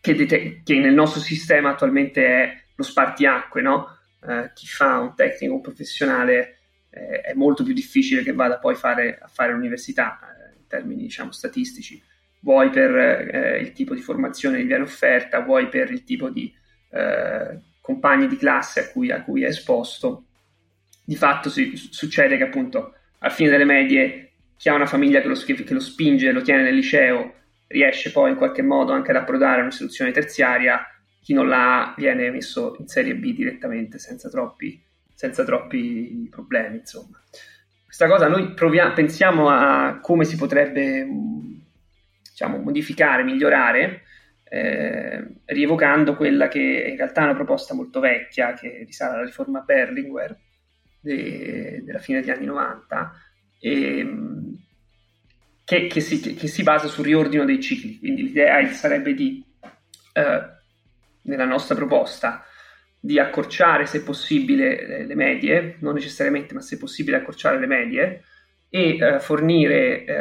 che, 0.00 0.14
dete- 0.14 0.62
che 0.64 0.78
nel 0.78 0.92
nostro 0.92 1.20
sistema 1.20 1.70
attualmente 1.70 2.26
è 2.26 2.64
lo 2.76 2.84
spartiacque, 2.84 3.62
no? 3.62 3.98
Eh, 4.22 4.50
chi 4.54 4.66
fa 4.66 4.98
un 4.98 5.14
tecnico, 5.14 5.54
un 5.54 5.60
professionale, 5.60 6.58
eh, 6.90 7.20
è 7.20 7.34
molto 7.34 7.64
più 7.64 7.72
difficile 7.72 8.22
che 8.22 8.32
vada 8.32 8.58
poi 8.58 8.74
fare, 8.74 9.18
a 9.20 9.28
fare 9.28 9.52
l'università 9.52 10.18
eh, 10.20 10.56
in 10.56 10.66
termini 10.66 11.02
diciamo 11.02 11.32
statistici, 11.32 12.02
vuoi 12.40 12.70
per 12.70 12.96
eh, 12.96 13.58
il 13.60 13.72
tipo 13.72 13.94
di 13.94 14.00
formazione 14.00 14.58
che 14.58 14.64
viene 14.64 14.84
offerta, 14.84 15.40
vuoi 15.40 15.68
per 15.68 15.90
il 15.90 16.04
tipo 16.04 16.30
di 16.30 16.52
eh, 16.90 17.60
compagni 17.80 18.26
di 18.26 18.36
classe 18.36 18.80
a 18.80 18.88
cui, 18.88 19.10
a 19.10 19.22
cui, 19.22 19.42
è 19.42 19.48
esposto. 19.48 20.24
Di 21.04 21.16
fatto 21.16 21.50
si, 21.50 21.76
succede 21.76 22.36
che 22.36 22.44
appunto 22.44 22.94
alla 23.18 23.32
fine 23.32 23.50
delle 23.50 23.64
medie 23.64 24.30
chi 24.56 24.68
ha 24.68 24.74
una 24.74 24.86
famiglia 24.86 25.20
che 25.20 25.28
lo, 25.28 25.34
che 25.34 25.74
lo 25.74 25.80
spinge, 25.80 26.32
lo 26.32 26.42
tiene 26.42 26.62
nel 26.62 26.74
liceo, 26.74 27.34
riesce 27.68 28.10
poi 28.10 28.30
in 28.30 28.36
qualche 28.36 28.62
modo 28.62 28.92
anche 28.92 29.10
ad 29.10 29.16
approdare 29.16 29.58
a 29.60 29.62
un'istituzione 29.62 30.12
terziaria 30.12 30.84
chi 31.26 31.32
non 31.32 31.48
l'ha 31.48 31.92
viene 31.96 32.30
messo 32.30 32.76
in 32.78 32.86
Serie 32.86 33.16
B 33.16 33.34
direttamente 33.34 33.98
senza 33.98 34.28
troppi, 34.28 34.80
senza 35.12 35.42
troppi 35.42 36.28
problemi. 36.30 36.76
Insomma. 36.76 37.20
Questa 37.84 38.06
cosa 38.06 38.28
noi 38.28 38.52
proviamo, 38.54 38.92
pensiamo 38.92 39.48
a 39.48 39.98
come 40.00 40.24
si 40.24 40.36
potrebbe 40.36 41.04
diciamo, 42.30 42.58
modificare, 42.58 43.24
migliorare, 43.24 44.02
eh, 44.44 45.40
rievocando 45.46 46.14
quella 46.14 46.46
che 46.46 46.60
in 46.60 46.96
realtà 46.96 47.22
è 47.22 47.24
una 47.24 47.34
proposta 47.34 47.74
molto 47.74 47.98
vecchia, 47.98 48.52
che 48.52 48.84
risale 48.86 49.16
alla 49.16 49.24
riforma 49.24 49.62
Berlinguer 49.62 50.38
de, 51.00 51.82
della 51.84 51.98
fine 51.98 52.20
degli 52.20 52.30
anni 52.30 52.46
90, 52.46 53.12
e, 53.58 54.08
che, 55.64 55.86
che, 55.88 56.00
si, 56.00 56.20
che, 56.36 56.46
si, 56.46 56.62
basa 56.62 56.86
sul 56.86 57.04
riordino 57.04 57.44
dei 57.44 57.60
cicli. 57.60 57.98
Quindi 57.98 58.22
l'idea 58.22 58.64
sarebbe 58.68 59.12
di 59.12 59.44
eh, 60.12 60.54
nella 61.26 61.44
nostra 61.44 61.74
proposta 61.74 62.44
di 62.98 63.20
accorciare 63.20 63.86
se 63.86 64.02
possibile 64.02 65.04
le 65.06 65.14
medie, 65.14 65.76
non 65.80 65.94
necessariamente 65.94 66.54
ma 66.54 66.60
se 66.60 66.76
possibile 66.76 67.18
accorciare 67.18 67.58
le 67.60 67.66
medie 67.66 68.24
e 68.68 68.98
eh, 68.98 69.20
fornire 69.20 70.04
eh, 70.04 70.16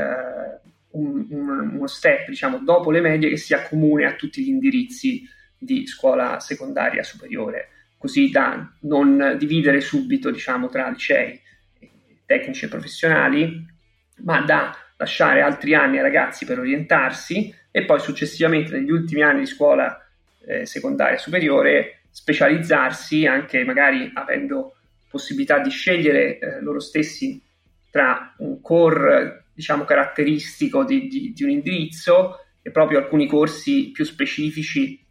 un, 0.92 1.26
un, 1.30 1.70
uno 1.74 1.88
step 1.88 2.30
diciamo 2.30 2.60
dopo 2.60 2.92
le 2.92 3.02
medie 3.02 3.30
che 3.30 3.38
sia 3.38 3.64
comune 3.64 4.06
a 4.06 4.14
tutti 4.14 4.44
gli 4.44 4.50
indirizzi 4.50 5.28
di 5.58 5.88
scuola 5.88 6.40
secondaria 6.40 7.02
superiore, 7.02 7.70
così 7.98 8.30
da 8.30 8.72
non 8.82 9.36
dividere 9.40 9.82
subito 9.82 10.30
diciamo 10.30 10.70
tra 10.70 10.90
licei 10.90 11.42
tecnici 12.26 12.66
e 12.66 12.68
professionali, 12.68 13.66
ma 14.24 14.42
da 14.42 14.76
lasciare 14.98 15.42
altri 15.42 15.74
anni 15.74 15.98
ai 15.98 16.04
ragazzi 16.04 16.46
per 16.46 16.60
orientarsi 16.60 17.54
e 17.72 17.84
poi 17.84 18.00
successivamente 18.00 18.72
negli 18.72 18.92
ultimi 18.92 19.22
anni 19.22 19.42
di 19.42 19.46
scuola 19.46 20.05
eh, 20.48 20.66
secondaria 20.66 21.18
superiore, 21.18 22.02
specializzarsi 22.10 23.26
anche 23.26 23.64
magari 23.64 24.12
avendo 24.14 24.76
possibilità 25.10 25.60
di 25.60 25.70
scegliere 25.70 26.40
eh, 26.40 26.62
loro 26.62 26.80
stessi 26.80 27.42
tra 27.90 28.34
un 28.38 28.62
core 28.62 29.46
diciamo 29.54 29.86
caratteristico 29.86 30.84
di, 30.84 31.08
di, 31.08 31.34
di, 31.34 31.44
un 31.44 31.50
indirizzo 31.50 32.40
e 32.62 32.72
proprio 32.72 33.00
alcuni 33.00 33.26
corsi 33.26 33.92
più 33.92 34.04
specifici 34.04 35.02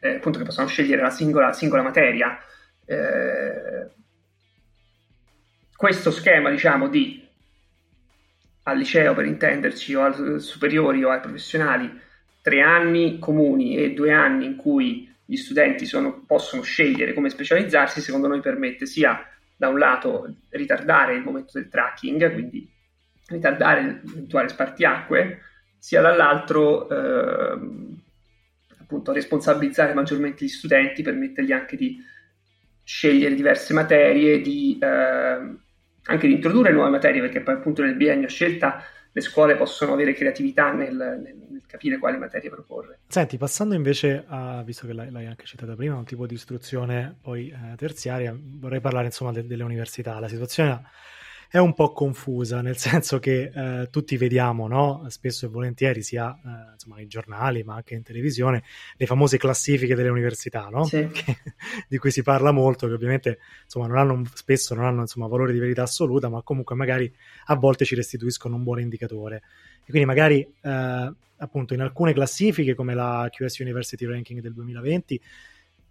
eh, 0.00 0.14
appunto 0.14 0.38
che 0.38 0.44
possono 0.44 0.68
scegliere 0.68 1.02
la 1.02 1.10
singola, 1.10 1.52
singola 1.52 1.82
materia. 1.82 2.38
Eh, 2.84 3.88
questo 5.76 6.10
schema 6.10 6.50
diciamo 6.50 6.88
di 6.88 7.26
al 8.64 8.76
liceo 8.76 9.14
per 9.14 9.24
intenderci 9.24 9.94
o 9.94 10.02
al 10.02 10.40
superiori 10.40 11.02
o 11.02 11.10
ai 11.10 11.20
professionali 11.20 12.08
tre 12.50 12.62
anni 12.62 13.20
comuni 13.20 13.76
e 13.76 13.94
due 13.94 14.10
anni 14.10 14.44
in 14.44 14.56
cui 14.56 15.08
gli 15.24 15.36
studenti 15.36 15.86
sono, 15.86 16.24
possono 16.26 16.62
scegliere 16.62 17.14
come 17.14 17.30
specializzarsi, 17.30 18.00
secondo 18.00 18.26
noi 18.26 18.40
permette 18.40 18.86
sia 18.86 19.24
da 19.56 19.68
un 19.68 19.78
lato 19.78 20.34
ritardare 20.48 21.14
il 21.14 21.22
momento 21.22 21.52
del 21.54 21.68
tracking, 21.68 22.32
quindi 22.32 22.68
ritardare 23.28 24.00
l'eventuale 24.02 24.48
spartiacque, 24.48 25.42
sia 25.78 26.00
dall'altro 26.00 26.88
eh, 26.88 27.58
appunto 28.80 29.12
responsabilizzare 29.12 29.94
maggiormente 29.94 30.44
gli 30.44 30.48
studenti, 30.48 31.02
permettergli 31.02 31.52
anche 31.52 31.76
di 31.76 31.98
scegliere 32.82 33.36
diverse 33.36 33.72
materie, 33.74 34.40
di, 34.40 34.76
eh, 34.80 34.86
anche 34.86 36.26
di 36.26 36.32
introdurre 36.32 36.72
nuove 36.72 36.90
materie, 36.90 37.20
perché 37.20 37.42
poi 37.42 37.54
appunto 37.54 37.84
nel 37.84 37.94
biennio 37.94 38.26
scelta 38.26 38.82
le 39.12 39.20
scuole 39.20 39.56
possono 39.56 39.92
avere 39.92 40.12
creatività 40.12 40.72
nel, 40.72 40.94
nel, 40.94 41.36
nel, 41.48 41.62
capire 41.66 41.98
quali 41.98 42.18
materie 42.18 42.50
proporre. 42.50 43.00
Senti, 43.08 43.36
passando 43.36 43.74
invece 43.74 44.24
a, 44.26 44.62
visto 44.62 44.86
che 44.86 44.92
l'hai, 44.92 45.26
anche 45.26 45.46
citata 45.46 45.74
prima, 45.74 45.96
un 45.96 46.04
tipo 46.04 46.26
di 46.26 46.34
istruzione 46.34 47.16
poi 47.20 47.48
eh, 47.48 47.76
terziaria, 47.76 48.36
vorrei 48.36 48.80
parlare 48.80 49.06
insomma 49.06 49.32
de, 49.32 49.46
delle 49.46 49.62
università. 49.62 50.18
La 50.18 50.28
situazione 50.28 50.82
è 51.52 51.58
un 51.58 51.74
po' 51.74 51.92
confusa, 51.92 52.60
nel 52.60 52.76
senso 52.76 53.18
che 53.18 53.50
eh, 53.52 53.88
tutti 53.90 54.16
vediamo, 54.16 54.68
no? 54.68 55.04
spesso 55.08 55.46
e 55.46 55.48
volentieri, 55.48 56.00
sia 56.00 56.32
eh, 56.32 56.72
insomma, 56.74 56.94
nei 56.94 57.08
giornali 57.08 57.64
ma 57.64 57.74
anche 57.74 57.94
in 57.94 58.04
televisione, 58.04 58.62
le 58.96 59.06
famose 59.06 59.36
classifiche 59.36 59.96
delle 59.96 60.10
università, 60.10 60.68
no? 60.68 60.84
sì. 60.84 61.08
che, 61.10 61.38
di 61.88 61.98
cui 61.98 62.12
si 62.12 62.22
parla 62.22 62.52
molto, 62.52 62.86
che 62.86 62.92
ovviamente 62.92 63.38
insomma, 63.64 63.88
non 63.88 63.98
hanno, 63.98 64.22
spesso 64.32 64.76
non 64.76 64.84
hanno 64.84 65.00
insomma, 65.00 65.26
valore 65.26 65.52
di 65.52 65.58
verità 65.58 65.82
assoluta, 65.82 66.28
ma 66.28 66.40
comunque 66.42 66.76
magari 66.76 67.12
a 67.46 67.56
volte 67.56 67.84
ci 67.84 67.96
restituiscono 67.96 68.54
un 68.54 68.62
buon 68.62 68.78
indicatore. 68.78 69.42
E 69.84 69.90
quindi 69.90 70.06
magari 70.06 70.48
eh, 70.60 71.12
appunto 71.36 71.74
in 71.74 71.80
alcune 71.80 72.12
classifiche 72.12 72.76
come 72.76 72.94
la 72.94 73.28
QS 73.28 73.58
University 73.58 74.06
Ranking 74.06 74.40
del 74.40 74.52
2020 74.52 75.20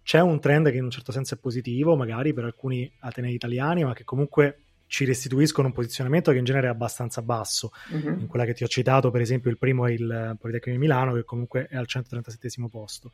c'è 0.02 0.20
un 0.20 0.40
trend 0.40 0.70
che 0.70 0.78
in 0.78 0.84
un 0.84 0.90
certo 0.90 1.12
senso 1.12 1.34
è 1.34 1.36
positivo, 1.36 1.96
magari 1.96 2.32
per 2.32 2.44
alcuni 2.44 2.90
atenei 3.00 3.34
italiani, 3.34 3.84
ma 3.84 3.92
che 3.92 4.04
comunque 4.04 4.60
ci 4.90 5.04
restituiscono 5.04 5.68
un 5.68 5.72
posizionamento 5.72 6.32
che 6.32 6.38
in 6.38 6.44
genere 6.44 6.66
è 6.66 6.70
abbastanza 6.70 7.22
basso. 7.22 7.70
Uh-huh. 7.90 8.08
In 8.08 8.26
quella 8.26 8.44
che 8.44 8.54
ti 8.54 8.64
ho 8.64 8.66
citato, 8.66 9.12
per 9.12 9.20
esempio, 9.20 9.48
il 9.48 9.56
primo 9.56 9.86
è 9.86 9.92
il 9.92 10.36
Politecnico 10.36 10.76
di 10.76 10.84
Milano, 10.84 11.14
che 11.14 11.22
comunque 11.22 11.68
è 11.68 11.76
al 11.76 11.86
137 11.86 12.66
posto. 12.68 13.12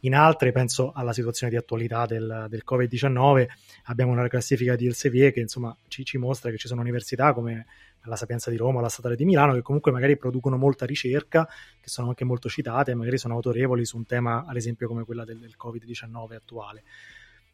In 0.00 0.14
altre, 0.14 0.52
penso 0.52 0.92
alla 0.92 1.12
situazione 1.12 1.50
di 1.50 1.58
attualità 1.58 2.06
del, 2.06 2.46
del 2.48 2.62
Covid-19, 2.64 3.44
abbiamo 3.86 4.12
una 4.12 4.28
classifica 4.28 4.76
di 4.76 4.86
Elsevier 4.86 5.32
che 5.32 5.40
insomma 5.40 5.76
ci, 5.88 6.04
ci, 6.04 6.16
mostra 6.16 6.52
che 6.52 6.58
ci 6.58 6.68
sono 6.68 6.80
università 6.80 7.32
come 7.32 7.66
la 8.04 8.14
Sapienza 8.14 8.48
di 8.48 8.56
Roma, 8.56 8.80
la 8.80 8.88
Statale 8.88 9.16
di 9.16 9.24
Milano, 9.24 9.54
che 9.54 9.62
comunque 9.62 9.90
magari 9.90 10.16
producono 10.16 10.56
molta 10.56 10.86
ricerca, 10.86 11.44
che 11.80 11.88
sono 11.88 12.06
anche 12.06 12.24
molto 12.24 12.48
citate, 12.48 12.94
magari 12.94 13.18
sono 13.18 13.34
autorevoli 13.34 13.84
su 13.84 13.96
un 13.96 14.06
tema, 14.06 14.44
ad 14.46 14.54
esempio, 14.54 14.86
come 14.86 15.02
quella 15.02 15.24
del, 15.24 15.40
del 15.40 15.56
Covid-19 15.60 16.34
attuale. 16.34 16.84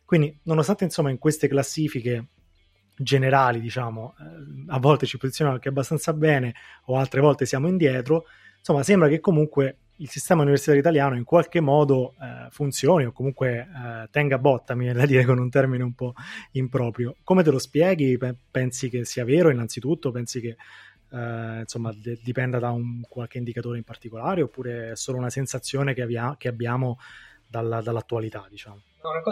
Quindi, 0.05 0.37
nonostante 0.43 0.85
insomma 0.85 1.09
in 1.09 1.17
queste 1.17 1.49
classifiche 1.49 2.27
generali, 2.97 3.61
diciamo, 3.61 4.15
eh, 4.19 4.65
a 4.69 4.79
volte 4.79 5.07
ci 5.07 5.19
posizioniamo 5.19 5.57
anche 5.57 5.71
abbastanza 5.71 6.13
bene 6.13 6.55
o 6.87 6.97
altre 6.97 7.21
volte 7.21 7.47
siamo 7.47 7.69
indietro, 7.69 8.27
insomma 8.59 8.83
sembra 8.83 9.09
che 9.09 9.21
comunque 9.21 9.77
il 9.97 10.09
sistema 10.09 10.43
universitario 10.43 10.81
italiano 10.81 11.17
in 11.17 11.25
qualche 11.25 11.61
modo 11.61 12.15
eh, 12.21 12.49
funzioni 12.51 13.05
o 13.05 13.13
comunque 13.13 13.59
eh, 13.59 14.09
tenga 14.11 14.39
botta, 14.39 14.75
mi 14.75 14.85
viene 14.85 14.99
da 14.99 15.07
dire 15.07 15.25
con 15.25 15.39
un 15.39 15.49
termine 15.49 15.85
un 15.85 15.95
po' 15.95 16.15
improprio. 16.53 17.17
Come 17.23 17.43
te 17.43 17.51
lo 17.51 17.59
spieghi? 17.59 18.19
Pensi 18.51 18.89
che 18.89 19.05
sia 19.05 19.25
vero 19.25 19.51
innanzitutto? 19.51 20.11
Pensi 20.11 20.41
che 20.41 20.57
eh, 21.11 21.61
insomma 21.61 21.93
de- 21.95 22.19
dipenda 22.23 22.59
da 22.59 22.71
un 22.71 23.03
qualche 23.09 23.39
indicatore 23.39 23.79
in 23.79 23.85
particolare 23.85 24.43
oppure 24.43 24.93
è 24.93 24.97
solo 24.97 25.19
una 25.19 25.31
sensazione 25.31 25.95
che, 25.95 26.03
avia- 26.03 26.35
che 26.37 26.49
abbiamo 26.49 26.99
dalla, 27.47 27.81
dall'attualità, 27.81 28.47
diciamo? 28.51 28.81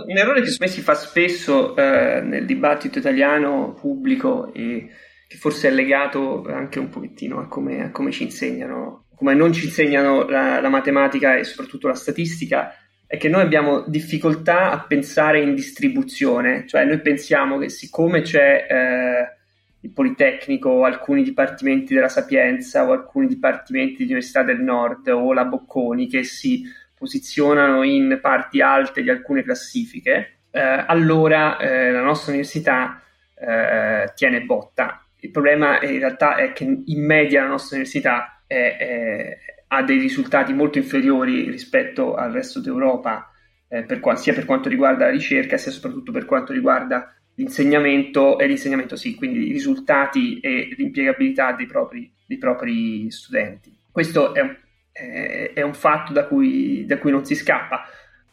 Un 0.07 0.17
errore 0.17 0.43
che 0.43 0.69
si 0.69 0.81
fa 0.81 0.95
spesso 0.95 1.77
eh, 1.77 2.21
nel 2.23 2.45
dibattito 2.45 2.99
italiano 2.99 3.73
pubblico 3.75 4.53
e 4.53 4.89
che 5.29 5.37
forse 5.37 5.69
è 5.69 5.71
legato 5.71 6.45
anche 6.49 6.81
un 6.81 6.89
pochettino 6.89 7.39
a 7.39 7.47
come, 7.47 7.85
a 7.85 7.91
come 7.93 8.11
ci 8.11 8.25
insegnano, 8.25 9.05
come 9.15 9.35
non 9.35 9.53
ci 9.53 9.67
insegnano 9.67 10.29
la, 10.29 10.61
la, 10.61 10.69
matematica 10.69 11.37
e 11.37 11.45
soprattutto 11.45 11.87
la 11.87 11.95
statistica, 11.95 12.75
è 13.07 13.17
che 13.17 13.29
noi 13.29 13.43
abbiamo 13.43 13.85
difficoltà 13.87 14.73
a 14.73 14.81
pensare 14.81 15.41
in 15.41 15.55
distribuzione, 15.55 16.67
cioè 16.67 16.85
noi 16.85 17.01
pensiamo 17.01 17.59
che 17.59 17.69
siccome 17.69 18.23
c'è 18.23 18.67
eh, 18.69 19.39
il 19.83 19.93
Politecnico 19.93 20.69
o 20.69 20.85
alcuni 20.85 21.23
dipartimenti 21.23 21.95
della 21.95 22.09
Sapienza 22.09 22.85
o 22.85 22.93
alcuni 22.93 23.29
dipartimenti 23.29 23.99
di 23.99 24.13
Università 24.13 24.43
del 24.43 24.61
Nord 24.61 25.07
o 25.09 25.33
la 25.33 25.45
Bocconi 25.45 26.09
che 26.09 26.25
si 26.25 26.65
posizionano 27.01 27.83
in 27.83 28.19
parti 28.21 28.61
alte 28.61 29.01
di 29.03 29.09
alcune 29.09 29.43
classifiche, 29.43 30.41
eh, 30.51 30.61
allora 30.61 31.57
eh, 31.57 31.91
la 31.91 32.03
nostra 32.03 32.33
università 32.33 33.03
eh, 33.35 34.13
tiene 34.15 34.43
botta. 34.43 35.03
Il 35.21 35.31
problema 35.31 35.81
in 35.81 35.99
realtà 35.99 36.37
è 36.37 36.53
che 36.53 36.65
in 36.65 37.07
media 37.07 37.41
la 37.41 37.49
nostra 37.49 37.77
università 37.77 38.43
è, 38.47 38.77
è, 38.79 39.39
ha 39.69 39.83
dei 39.83 39.99
risultati 39.99 40.53
molto 40.53 40.77
inferiori 40.77 41.49
rispetto 41.49 42.17
al 42.17 42.33
resto 42.33 42.61
d'Europa, 42.61 43.31
eh, 43.69 43.85
per 43.85 44.03
sia 44.19 44.35
per 44.35 44.45
quanto 44.45 44.69
riguarda 44.69 45.07
la 45.07 45.11
ricerca, 45.11 45.57
sia 45.57 45.73
soprattutto 45.73 46.13
per 46.13 46.27
quanto 46.27 46.53
riguarda 46.53 47.15
l'insegnamento 47.37 48.39
e 48.39 48.47
l'insegnamento 48.47 48.95
sì, 48.95 49.15
quindi 49.15 49.49
i 49.49 49.53
risultati 49.53 50.39
e 50.41 50.75
l'impiegabilità 50.77 51.53
dei 51.53 51.65
propri, 51.65 52.13
dei 52.27 52.37
propri 52.37 53.11
studenti. 53.11 53.75
Questo 53.91 54.35
è 54.35 54.41
un 54.43 54.55
è, 55.01 55.53
è 55.55 55.63
un 55.63 55.75
fatto 55.75 56.13
da 56.13 56.27
cui, 56.27 56.85
da 56.87 56.99
cui, 56.99 57.11
non 57.11 57.25
si 57.25 57.35
scappa. 57.35 57.87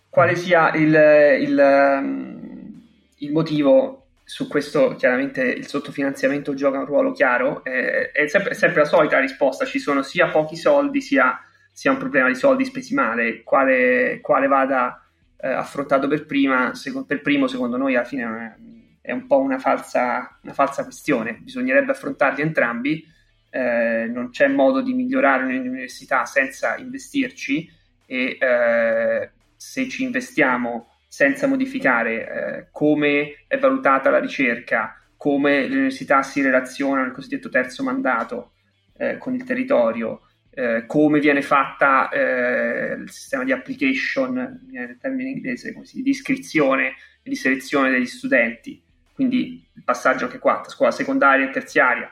Quale 0.09 0.36
sia 0.36 0.74
il, 0.74 0.93
il, 1.41 1.57
um, 2.00 2.81
il, 3.17 3.31
motivo 3.31 4.07
su 4.24 4.47
questo, 4.47 4.95
chiaramente 4.95 5.41
il 5.43 5.67
sottofinanziamento 5.67 6.53
gioca 6.53 6.79
un 6.79 6.86
ruolo 6.86 7.12
chiaro, 7.12 7.63
è, 7.63 8.12
è, 8.12 8.27
sempre, 8.27 8.51
è 8.51 8.53
sempre, 8.53 8.81
la 8.81 8.88
solita 8.88 9.19
risposta, 9.19 9.65
ci 9.65 9.79
sono 9.79 10.01
sia 10.01 10.27
pochi 10.27 10.55
soldi 10.55 11.01
sia, 11.01 11.39
sia 11.71 11.91
un 11.91 11.97
problema 11.97 12.27
di 12.27 12.36
soldi 12.36 12.65
spesi 12.65 12.93
male, 12.93 13.43
quale, 13.43 14.19
quale 14.21 14.47
vada 14.47 15.01
eh, 15.39 15.47
affrontato 15.47 16.07
per, 16.07 16.25
prima, 16.25 16.74
seco, 16.74 17.05
per 17.05 17.21
primo 17.21 17.47
secondo 17.47 17.77
noi 17.77 17.95
alla 17.95 18.05
fine 18.05 18.57
è 19.01 19.12
un 19.13 19.25
po' 19.27 19.39
una 19.39 19.59
falsa, 19.59 20.38
una 20.41 20.53
falsa 20.53 20.83
questione, 20.83 21.39
bisognerebbe 21.41 21.91
affrontarli 21.91 22.41
entrambi 22.41 23.15
eh, 23.50 24.08
non 24.12 24.30
c'è 24.30 24.48
modo 24.48 24.82
di 24.82 24.94
migliorare 24.94 25.44
un'università 25.44 26.25
senza 26.25 26.77
investirci 26.77 27.70
e 28.06 28.38
eh, 28.39 29.30
se 29.56 29.89
ci 29.89 30.04
investiamo 30.04 30.92
senza 31.08 31.48
modificare 31.48 32.12
eh, 32.12 32.68
come 32.72 33.46
è 33.48 33.58
valutata 33.58 34.10
la 34.10 34.20
ricerca, 34.20 35.01
come 35.16 35.68
le 35.68 35.75
università 35.75 36.22
si 36.22 36.42
relazionano 36.42 37.06
al 37.06 37.12
cosiddetto 37.12 37.50
terzo 37.50 37.84
mandato 37.84 38.51
eh, 38.98 39.18
con 39.18 39.34
il 39.34 39.44
territorio, 39.44 40.22
eh, 40.51 40.86
come 40.86 41.20
viene 41.20 41.42
fatta 41.42 42.10
eh, 42.10 42.94
il 42.94 43.10
sistema 43.10 43.44
di 43.44 43.51
application, 43.51 44.68
nel 44.70 44.98
termine 45.00 45.30
inglese, 45.30 45.75
si, 45.84 46.01
di 46.01 46.10
iscrizione 46.10 46.96
e 47.24 47.30
di 47.30 47.36
selezione 47.36 47.89
degli 47.89 48.06
studenti, 48.06 48.82
quindi 49.13 49.66
il 49.74 49.84
passaggio 49.84 50.25
anche 50.25 50.39
qua, 50.39 50.63
scuola 50.68 50.92
secondaria 50.92 51.48
e 51.48 51.51
terziaria, 51.51 52.12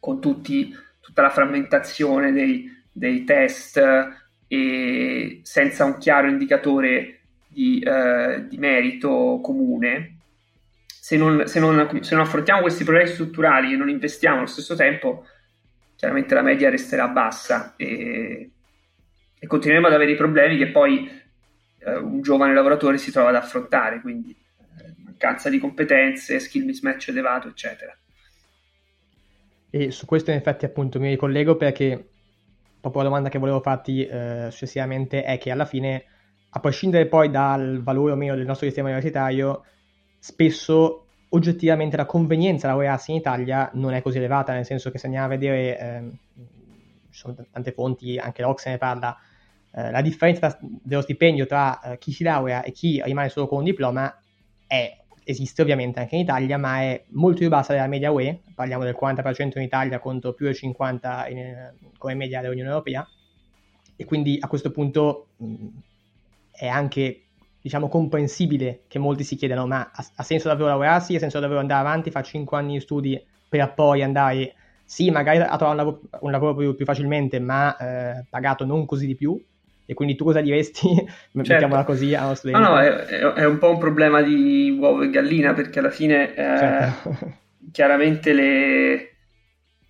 con 0.00 0.20
tutti, 0.20 0.74
tutta 1.00 1.22
la 1.22 1.30
frammentazione 1.30 2.32
dei, 2.32 2.68
dei, 2.90 3.22
test 3.24 3.78
e 4.48 5.40
senza 5.42 5.84
un 5.84 5.98
chiaro 5.98 6.28
indicatore 6.28 7.20
di, 7.46 7.78
eh, 7.80 8.46
di 8.48 8.56
merito 8.56 9.38
comune, 9.42 10.16
se 10.86 11.16
non, 11.16 11.46
se, 11.46 11.60
non, 11.60 12.02
se 12.02 12.14
non, 12.14 12.24
affrontiamo 12.24 12.62
questi 12.62 12.84
problemi 12.84 13.08
strutturali 13.08 13.72
e 13.72 13.76
non 13.76 13.88
investiamo 13.88 14.38
allo 14.38 14.46
stesso 14.46 14.74
tempo, 14.74 15.26
chiaramente 15.94 16.34
la 16.34 16.42
media 16.42 16.70
resterà 16.70 17.08
bassa 17.08 17.74
e, 17.76 18.50
e 19.38 19.46
continueremo 19.46 19.88
ad 19.88 19.92
avere 19.94 20.12
i 20.12 20.16
problemi 20.16 20.56
che 20.56 20.68
poi 20.68 21.08
eh, 21.78 21.96
un 21.96 22.20
giovane 22.22 22.54
lavoratore 22.54 22.98
si 22.98 23.10
trova 23.10 23.28
ad 23.28 23.34
affrontare, 23.36 24.00
quindi 24.00 24.30
eh, 24.30 24.94
mancanza 25.04 25.50
di 25.50 25.58
competenze, 25.58 26.38
skill 26.38 26.64
mismatch 26.64 27.08
elevato, 27.08 27.48
eccetera. 27.48 27.96
E 29.70 29.90
su 29.90 30.04
questo 30.04 30.30
in 30.30 30.36
effetti 30.36 30.64
appunto 30.64 30.98
mi 30.98 31.08
ricollego 31.08 31.56
perché 31.56 32.08
proprio 32.80 33.02
la 33.02 33.08
domanda 33.08 33.28
che 33.28 33.38
volevo 33.38 33.60
farti 33.60 34.04
eh, 34.04 34.48
successivamente 34.50 35.22
è 35.22 35.38
che 35.38 35.50
alla 35.50 35.64
fine, 35.64 36.04
a 36.50 36.60
prescindere 36.60 37.06
poi 37.06 37.30
dal 37.30 37.82
valore 37.82 38.12
o 38.12 38.16
meno 38.16 38.34
del 38.34 38.46
nostro 38.46 38.66
sistema 38.66 38.88
universitario, 38.88 39.64
spesso 40.18 41.06
oggettivamente 41.28 41.96
la 41.96 42.06
convenienza 42.06 42.66
a 42.66 42.70
laurearsi 42.70 43.12
in 43.12 43.18
Italia 43.18 43.70
non 43.74 43.92
è 43.92 44.02
così 44.02 44.18
elevata, 44.18 44.52
nel 44.52 44.64
senso 44.64 44.90
che 44.90 44.98
se 44.98 45.06
andiamo 45.06 45.26
a 45.26 45.30
vedere, 45.30 45.78
eh, 45.78 46.10
ci 47.10 47.18
sono 47.18 47.36
tante 47.50 47.72
fonti, 47.72 48.18
anche 48.18 48.42
l'Ox 48.42 48.66
ne 48.66 48.78
parla, 48.78 49.16
eh, 49.72 49.90
la 49.90 50.00
differenza 50.00 50.58
dello 50.60 51.02
stipendio 51.02 51.46
tra 51.46 51.80
eh, 51.80 51.98
chi 51.98 52.12
si 52.12 52.24
laurea 52.24 52.62
e 52.62 52.72
chi 52.72 53.00
rimane 53.04 53.28
solo 53.28 53.46
con 53.46 53.58
un 53.58 53.64
diploma 53.64 54.12
è 54.66 54.96
esiste 55.24 55.62
ovviamente 55.62 56.00
anche 56.00 56.16
in 56.16 56.22
Italia, 56.22 56.58
ma 56.58 56.80
è 56.80 57.04
molto 57.10 57.38
più 57.38 57.48
bassa 57.48 57.72
della 57.72 57.86
media 57.86 58.10
UE, 58.10 58.40
parliamo 58.54 58.84
del 58.84 58.96
40% 59.00 59.52
in 59.56 59.62
Italia 59.62 59.98
contro 59.98 60.32
più 60.32 60.46
del 60.46 60.56
50% 60.60 61.30
in, 61.30 61.72
come 61.98 62.14
media 62.14 62.40
dell'Unione 62.40 62.68
Europea, 62.68 63.06
e 63.96 64.04
quindi 64.04 64.38
a 64.40 64.48
questo 64.48 64.70
punto 64.70 65.28
mh, 65.36 65.66
è 66.52 66.66
anche 66.66 67.22
diciamo 67.60 67.88
comprensibile 67.88 68.84
che 68.88 68.98
molti 68.98 69.22
si 69.22 69.36
chiedano 69.36 69.66
ma 69.66 69.90
ha, 69.92 70.06
ha 70.16 70.22
senso 70.22 70.48
davvero 70.48 70.68
lavorarsi, 70.68 71.14
ha 71.14 71.18
senso 71.18 71.40
davvero 71.40 71.60
andare 71.60 71.80
avanti, 71.80 72.10
fare 72.10 72.24
5 72.24 72.56
anni 72.56 72.74
di 72.74 72.80
studi 72.80 73.22
per 73.48 73.74
poi 73.74 74.02
andare, 74.02 74.54
sì, 74.84 75.10
magari 75.10 75.38
a 75.38 75.56
trovare 75.56 75.70
un 75.70 75.76
lavoro, 75.76 76.00
un 76.20 76.30
lavoro 76.30 76.54
più, 76.54 76.74
più, 76.74 76.84
facilmente, 76.84 77.38
ma 77.40 77.76
eh, 77.76 78.24
pagato 78.28 78.64
non 78.64 78.86
così 78.86 79.06
di 79.06 79.16
più, 79.16 79.40
e 79.90 79.94
quindi 79.94 80.14
tu 80.14 80.22
cosa 80.22 80.40
diresti? 80.40 80.88
Certo. 81.40 81.52
Mettiamola 81.52 81.84
così 81.84 82.14
a 82.14 82.22
nostro 82.22 82.50
No, 82.50 82.58
no, 82.58 82.78
è, 82.78 82.90
è, 82.90 83.44
un 83.44 83.58
po' 83.58 83.70
un 83.70 83.78
problema 83.78 84.22
di 84.22 84.76
uovo 84.78 85.02
e 85.02 85.10
gallina 85.10 85.52
perché 85.52 85.80
alla 85.80 85.90
fine 85.90 86.30
eh, 86.30 86.34
certo. 86.34 87.18
chiaramente 87.72 88.32
le... 88.32 89.14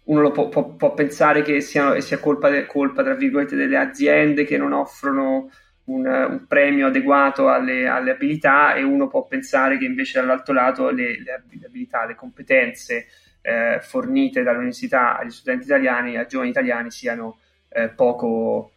uno 0.04 0.30
può, 0.30 0.48
può, 0.48 0.74
può 0.76 0.94
pensare 0.94 1.42
che 1.42 1.60
sia, 1.60 2.00
sia 2.00 2.18
colpa, 2.18 2.48
de, 2.48 2.66
colpa, 2.66 3.02
tra 3.02 3.14
virgolette, 3.14 3.56
delle 3.56 3.76
aziende 3.76 4.44
che 4.44 4.56
non 4.56 4.72
offrono 4.72 5.50
un, 5.84 6.06
un 6.06 6.46
premio 6.46 6.86
adeguato 6.86 7.48
alle, 7.48 7.86
alle, 7.86 8.12
abilità 8.12 8.74
e 8.74 8.82
uno 8.82 9.08
può 9.08 9.26
pensare 9.26 9.76
che 9.76 9.84
invece 9.84 10.20
dall'altro 10.20 10.54
lato 10.54 10.90
le, 10.90 11.22
le 11.22 11.42
abilità, 11.66 12.06
le 12.06 12.14
competenze 12.14 13.06
eh, 13.42 13.80
fornite 13.82 14.42
dall'università 14.42 15.18
agli 15.18 15.30
studenti 15.30 15.64
italiani, 15.64 16.16
ai 16.16 16.26
giovani 16.26 16.50
italiani 16.50 16.90
siano 16.90 17.38
eh, 17.68 17.88
poco 17.88 18.72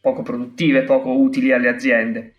poco 0.00 0.22
produttive, 0.22 0.82
poco 0.82 1.18
utili 1.18 1.52
alle 1.52 1.68
aziende. 1.68 2.34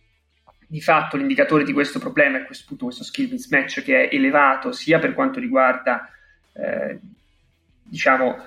Di 0.68 0.82
fatto 0.82 1.18
l'indicatore 1.18 1.64
di 1.64 1.74
questo 1.74 2.00
problema 2.00 2.38
è 2.38 2.46
questo, 2.46 2.64
appunto, 2.66 2.86
questo 2.86 3.04
skill 3.04 3.30
mismatch 3.30 3.84
che 3.84 4.08
è 4.08 4.16
elevato 4.16 4.72
sia 4.72 5.00
per 5.00 5.14
quanto 5.14 5.40
riguarda 5.40 6.10
eh, 6.54 7.00
diciamo 7.84 8.38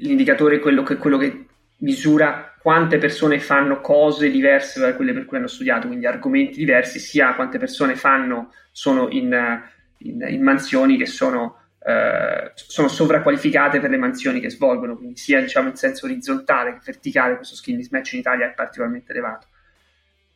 l'indicatore 0.00 0.60
quello 0.60 0.82
che, 0.82 0.96
quello 0.96 1.18
che 1.18 1.46
misura 1.78 2.54
quante 2.60 2.98
persone 2.98 3.40
fanno 3.40 3.80
cose 3.80 4.30
diverse 4.30 4.80
da 4.80 4.94
quelle 4.94 5.12
per 5.12 5.24
cui 5.24 5.36
hanno 5.36 5.46
studiato, 5.46 5.86
quindi 5.86 6.06
argomenti 6.06 6.58
diversi, 6.58 6.98
sia 6.98 7.34
quante 7.34 7.58
persone 7.58 7.94
fanno, 7.94 8.52
sono 8.72 9.08
in, 9.08 9.62
in, 9.98 10.26
in 10.28 10.42
mansioni 10.42 10.96
che 10.96 11.06
sono 11.06 11.67
eh, 11.88 12.52
sono 12.54 12.88
sovraqualificate 12.88 13.80
per 13.80 13.90
le 13.90 13.96
mansioni 13.96 14.40
che 14.40 14.50
svolgono, 14.50 14.96
quindi 14.96 15.16
sia 15.16 15.40
diciamo, 15.40 15.68
in 15.68 15.76
senso 15.76 16.06
orizzontale 16.06 16.72
che 16.72 16.80
verticale 16.84 17.36
questo 17.36 17.54
skill 17.54 17.76
mismatch 17.76 18.12
in 18.12 18.18
Italia 18.18 18.46
è 18.46 18.54
particolarmente 18.54 19.12
elevato. 19.12 19.46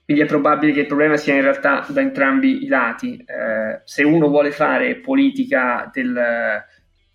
Quindi 0.04 0.22
è 0.22 0.26
probabile 0.26 0.72
che 0.72 0.80
il 0.80 0.86
problema 0.86 1.16
sia 1.16 1.34
in 1.34 1.42
realtà 1.42 1.86
da 1.88 2.00
entrambi 2.00 2.64
i 2.64 2.66
lati. 2.68 3.16
Eh, 3.16 3.80
se 3.84 4.02
uno 4.02 4.28
vuole 4.28 4.50
fare 4.50 4.96
politica 4.96 5.90
del, 5.92 6.64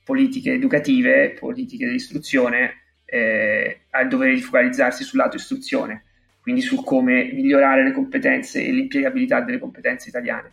politiche 0.08 0.54
educative, 0.54 1.36
politiche 1.38 1.86
di 1.86 1.96
istruzione, 1.96 2.84
eh, 3.04 3.82
ha 3.90 4.00
il 4.00 4.08
dovere 4.08 4.36
di 4.36 4.42
focalizzarsi 4.42 5.04
sul 5.04 5.20
lato 5.20 5.36
istruzione, 5.36 6.06
quindi 6.40 6.62
su 6.62 6.82
come 6.82 7.30
migliorare 7.34 7.84
le 7.84 7.92
competenze 7.92 8.64
e 8.64 8.72
l'impiegabilità 8.72 9.42
delle 9.42 9.60
competenze 9.60 10.08
italiane. 10.08 10.52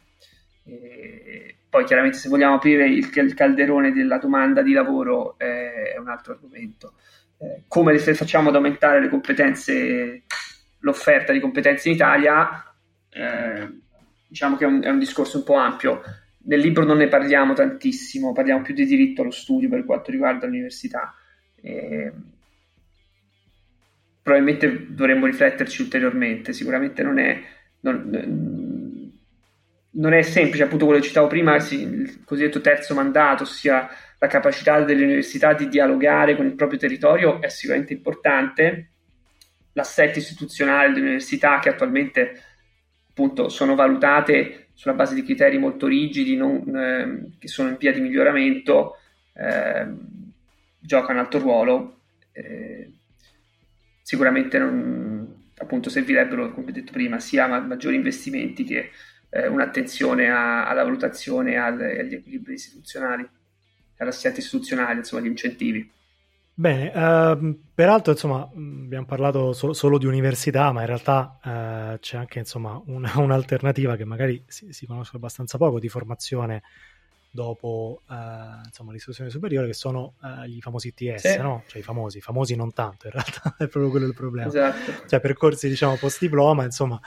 E 0.66 1.56
poi 1.68 1.84
chiaramente 1.84 2.18
se 2.18 2.28
vogliamo 2.28 2.54
aprire 2.54 2.88
il, 2.88 3.34
calderone 3.34 3.92
della 3.92 4.18
domanda 4.18 4.62
di 4.62 4.72
lavoro 4.72 5.36
eh, 5.38 5.92
è 5.92 5.98
un 5.98 6.08
altro 6.08 6.34
argomento. 6.34 6.94
Eh, 7.38 7.64
come 7.68 7.98
facciamo 7.98 8.48
ad 8.48 8.54
aumentare 8.54 9.00
le 9.00 9.08
competenze, 9.08 10.22
l'offerta 10.78 11.32
di 11.32 11.40
competenze 11.40 11.88
in 11.88 11.96
Italia? 11.96 12.72
Eh, 13.10 13.80
diciamo 14.28 14.56
che 14.56 14.64
è 14.64 14.68
un, 14.68 14.82
è 14.82 14.88
un, 14.88 14.98
discorso 14.98 15.38
un 15.38 15.44
po' 15.44 15.56
ampio. 15.56 16.00
Nel 16.46 16.60
libro 16.60 16.84
non 16.84 16.98
ne 16.98 17.08
parliamo 17.08 17.54
tantissimo, 17.54 18.32
parliamo 18.32 18.62
più 18.62 18.72
di 18.72 18.84
diritto 18.86 19.22
allo 19.22 19.30
studio 19.30 19.68
per 19.68 19.84
quanto 19.84 20.10
riguarda 20.10 20.46
l'università. 20.46 21.14
probabilmente 24.22 24.86
dovremmo 24.94 25.26
rifletterci 25.26 25.82
ulteriormente. 25.82 26.52
Sicuramente 26.52 27.02
non 27.02 27.18
è. 27.18 27.42
Non, 27.80 28.73
non 29.94 30.12
è 30.12 30.22
semplice, 30.22 30.64
appunto 30.64 30.86
quello 30.86 31.00
che 31.00 31.06
citavo 31.06 31.26
prima, 31.26 31.56
il 31.56 32.22
cosiddetto 32.24 32.60
terzo 32.60 32.94
mandato, 32.94 33.42
ossia 33.44 33.88
la 34.18 34.26
capacità 34.26 34.80
delle 34.80 35.04
università 35.04 35.52
di 35.52 35.68
dialogare 35.68 36.36
con 36.36 36.46
il 36.46 36.54
proprio 36.54 36.78
territorio 36.78 37.40
è 37.40 37.48
sicuramente 37.48 37.92
importante. 37.92 38.90
L'assetto 39.72 40.18
istituzionale 40.18 40.92
delle 40.92 41.06
università 41.06 41.58
che 41.58 41.68
attualmente 41.68 42.42
appunto 43.10 43.48
sono 43.48 43.74
valutate 43.74 44.68
sulla 44.74 44.94
base 44.94 45.14
di 45.14 45.22
criteri 45.22 45.58
molto 45.58 45.86
rigidi 45.86 46.36
non, 46.36 46.76
eh, 46.76 47.36
che 47.38 47.48
sono 47.48 47.68
in 47.68 47.76
via 47.78 47.92
di 47.92 48.00
miglioramento 48.00 48.98
eh, 49.34 49.86
gioca 50.80 51.12
un 51.12 51.18
alto 51.18 51.38
ruolo 51.38 52.00
eh, 52.32 52.90
sicuramente 54.02 54.58
non, 54.58 55.50
appunto 55.58 55.90
servirebbero 55.90 56.52
come 56.52 56.72
detto 56.72 56.90
prima 56.90 57.20
sia 57.20 57.46
ma- 57.46 57.60
maggiori 57.60 57.94
investimenti 57.94 58.64
che 58.64 58.90
eh, 59.34 59.48
un'attenzione 59.48 60.30
a- 60.30 60.68
alla 60.68 60.84
valutazione 60.84 61.52
e 61.52 61.56
agli 61.56 62.14
equilibri 62.14 62.54
istituzionali 62.54 63.28
all'assetto 63.98 64.38
istituzionale 64.38 64.98
insomma 64.98 65.22
gli 65.22 65.28
incentivi 65.28 65.90
Bene, 66.56 66.92
uh, 66.94 67.62
peraltro 67.74 68.12
insomma 68.12 68.48
abbiamo 68.54 69.06
parlato 69.06 69.52
solo, 69.52 69.72
solo, 69.72 69.98
di 69.98 70.06
università, 70.06 70.70
ma 70.70 70.82
in 70.82 70.86
realtà 70.86 71.36
uh, 71.42 71.98
c'è 71.98 72.16
anche 72.16 72.38
insomma 72.38 72.80
una, 72.86 73.10
un'alternativa 73.18 73.96
che 73.96 74.04
magari 74.04 74.40
si, 74.46 74.72
si, 74.72 74.86
conosce 74.86 75.16
abbastanza 75.16 75.58
poco 75.58 75.80
di 75.80 75.88
formazione 75.88 76.62
dopo 77.28 78.02
uh, 78.06 78.14
insomma, 78.64 78.92
l'istruzione 78.92 79.30
superiore, 79.30 79.66
che 79.66 79.72
sono 79.72 80.14
eh, 80.22 80.48
i 80.48 80.60
famosi 80.60 80.94
ITS, 80.96 81.32
sì. 81.32 81.38
no? 81.38 81.64
Cioè 81.66 81.80
i 81.80 81.82
famosi, 81.82 82.20
famosi 82.20 82.54
non 82.54 82.72
tanto 82.72 83.08
in 83.08 83.12
realtà, 83.14 83.56
è 83.58 83.66
proprio 83.66 83.90
quello 83.90 84.06
il 84.06 84.14
problema. 84.14 84.46
Esatto. 84.46 85.08
Cioè 85.08 85.18
percorsi 85.18 85.68
diciamo 85.68 85.96
post 85.96 86.20
diploma, 86.20 86.62
insomma, 86.62 87.00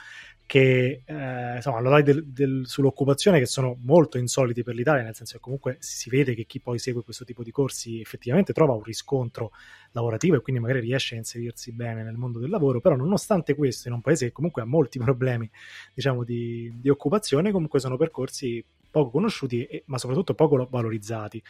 che 0.47 1.03
eh, 1.05 1.55
insomma, 1.57 1.77
allora 1.77 2.01
del, 2.01 2.25
del, 2.25 2.63
sull'occupazione 2.65 3.37
che 3.37 3.45
sono 3.45 3.77
molto 3.81 4.17
insoliti 4.17 4.63
per 4.63 4.75
l'Italia, 4.75 5.03
nel 5.03 5.13
senso 5.13 5.33
che 5.35 5.41
comunque 5.41 5.75
si 5.79 6.09
vede 6.09 6.33
che 6.33 6.45
chi 6.45 6.61
poi 6.61 6.79
segue 6.79 7.03
questo 7.03 7.25
tipo 7.25 7.43
di 7.43 7.51
corsi 7.51 7.99
effettivamente 7.99 8.53
trova 8.53 8.73
un 8.73 8.81
riscontro 8.81 9.51
lavorativo 9.91 10.37
e 10.37 10.41
quindi 10.41 10.61
magari 10.61 10.79
riesce 10.79 11.15
a 11.15 11.17
inserirsi 11.17 11.73
bene 11.73 12.01
nel 12.01 12.15
mondo 12.15 12.39
del 12.39 12.49
lavoro, 12.49 12.79
però 12.79 12.95
nonostante 12.95 13.55
questo 13.55 13.89
in 13.89 13.95
un 13.95 14.01
paese 14.01 14.27
che 14.27 14.31
comunque 14.31 14.61
ha 14.61 14.65
molti 14.65 14.99
problemi 15.03 15.51
diciamo 15.93 16.23
di, 16.23 16.71
di 16.79 16.87
occupazione, 16.87 17.51
comunque 17.51 17.81
sono 17.81 17.97
percorsi 17.97 18.63
poco 18.89 19.09
conosciuti 19.09 19.65
e, 19.65 19.83
ma 19.87 19.97
soprattutto 19.97 20.33
poco 20.33 20.65
valorizzati. 20.69 21.43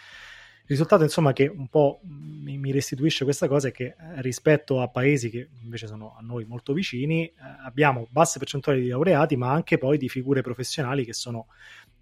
Il 0.69 0.73
risultato, 0.75 1.03
insomma, 1.03 1.31
che 1.31 1.47
un 1.47 1.69
po' 1.69 2.01
mi, 2.03 2.73
restituisce 2.73 3.23
questa 3.23 3.47
cosa 3.47 3.69
è 3.69 3.71
che 3.71 3.85
eh, 3.85 3.95
rispetto 4.21 4.81
a 4.81 4.89
paesi 4.89 5.29
che 5.29 5.47
invece 5.63 5.87
sono 5.87 6.13
a 6.19 6.21
noi 6.21 6.43
molto 6.43 6.73
vicini, 6.73 7.23
eh, 7.25 7.33
abbiamo 7.63 8.05
basse 8.09 8.37
percentuali 8.37 8.81
di 8.81 8.89
laureati, 8.89 9.37
ma 9.37 9.49
anche 9.49 9.77
poi 9.77 9.97
di 9.97 10.09
figure 10.09 10.41
professionali 10.41 11.05
che 11.05 11.13
sono 11.13 11.47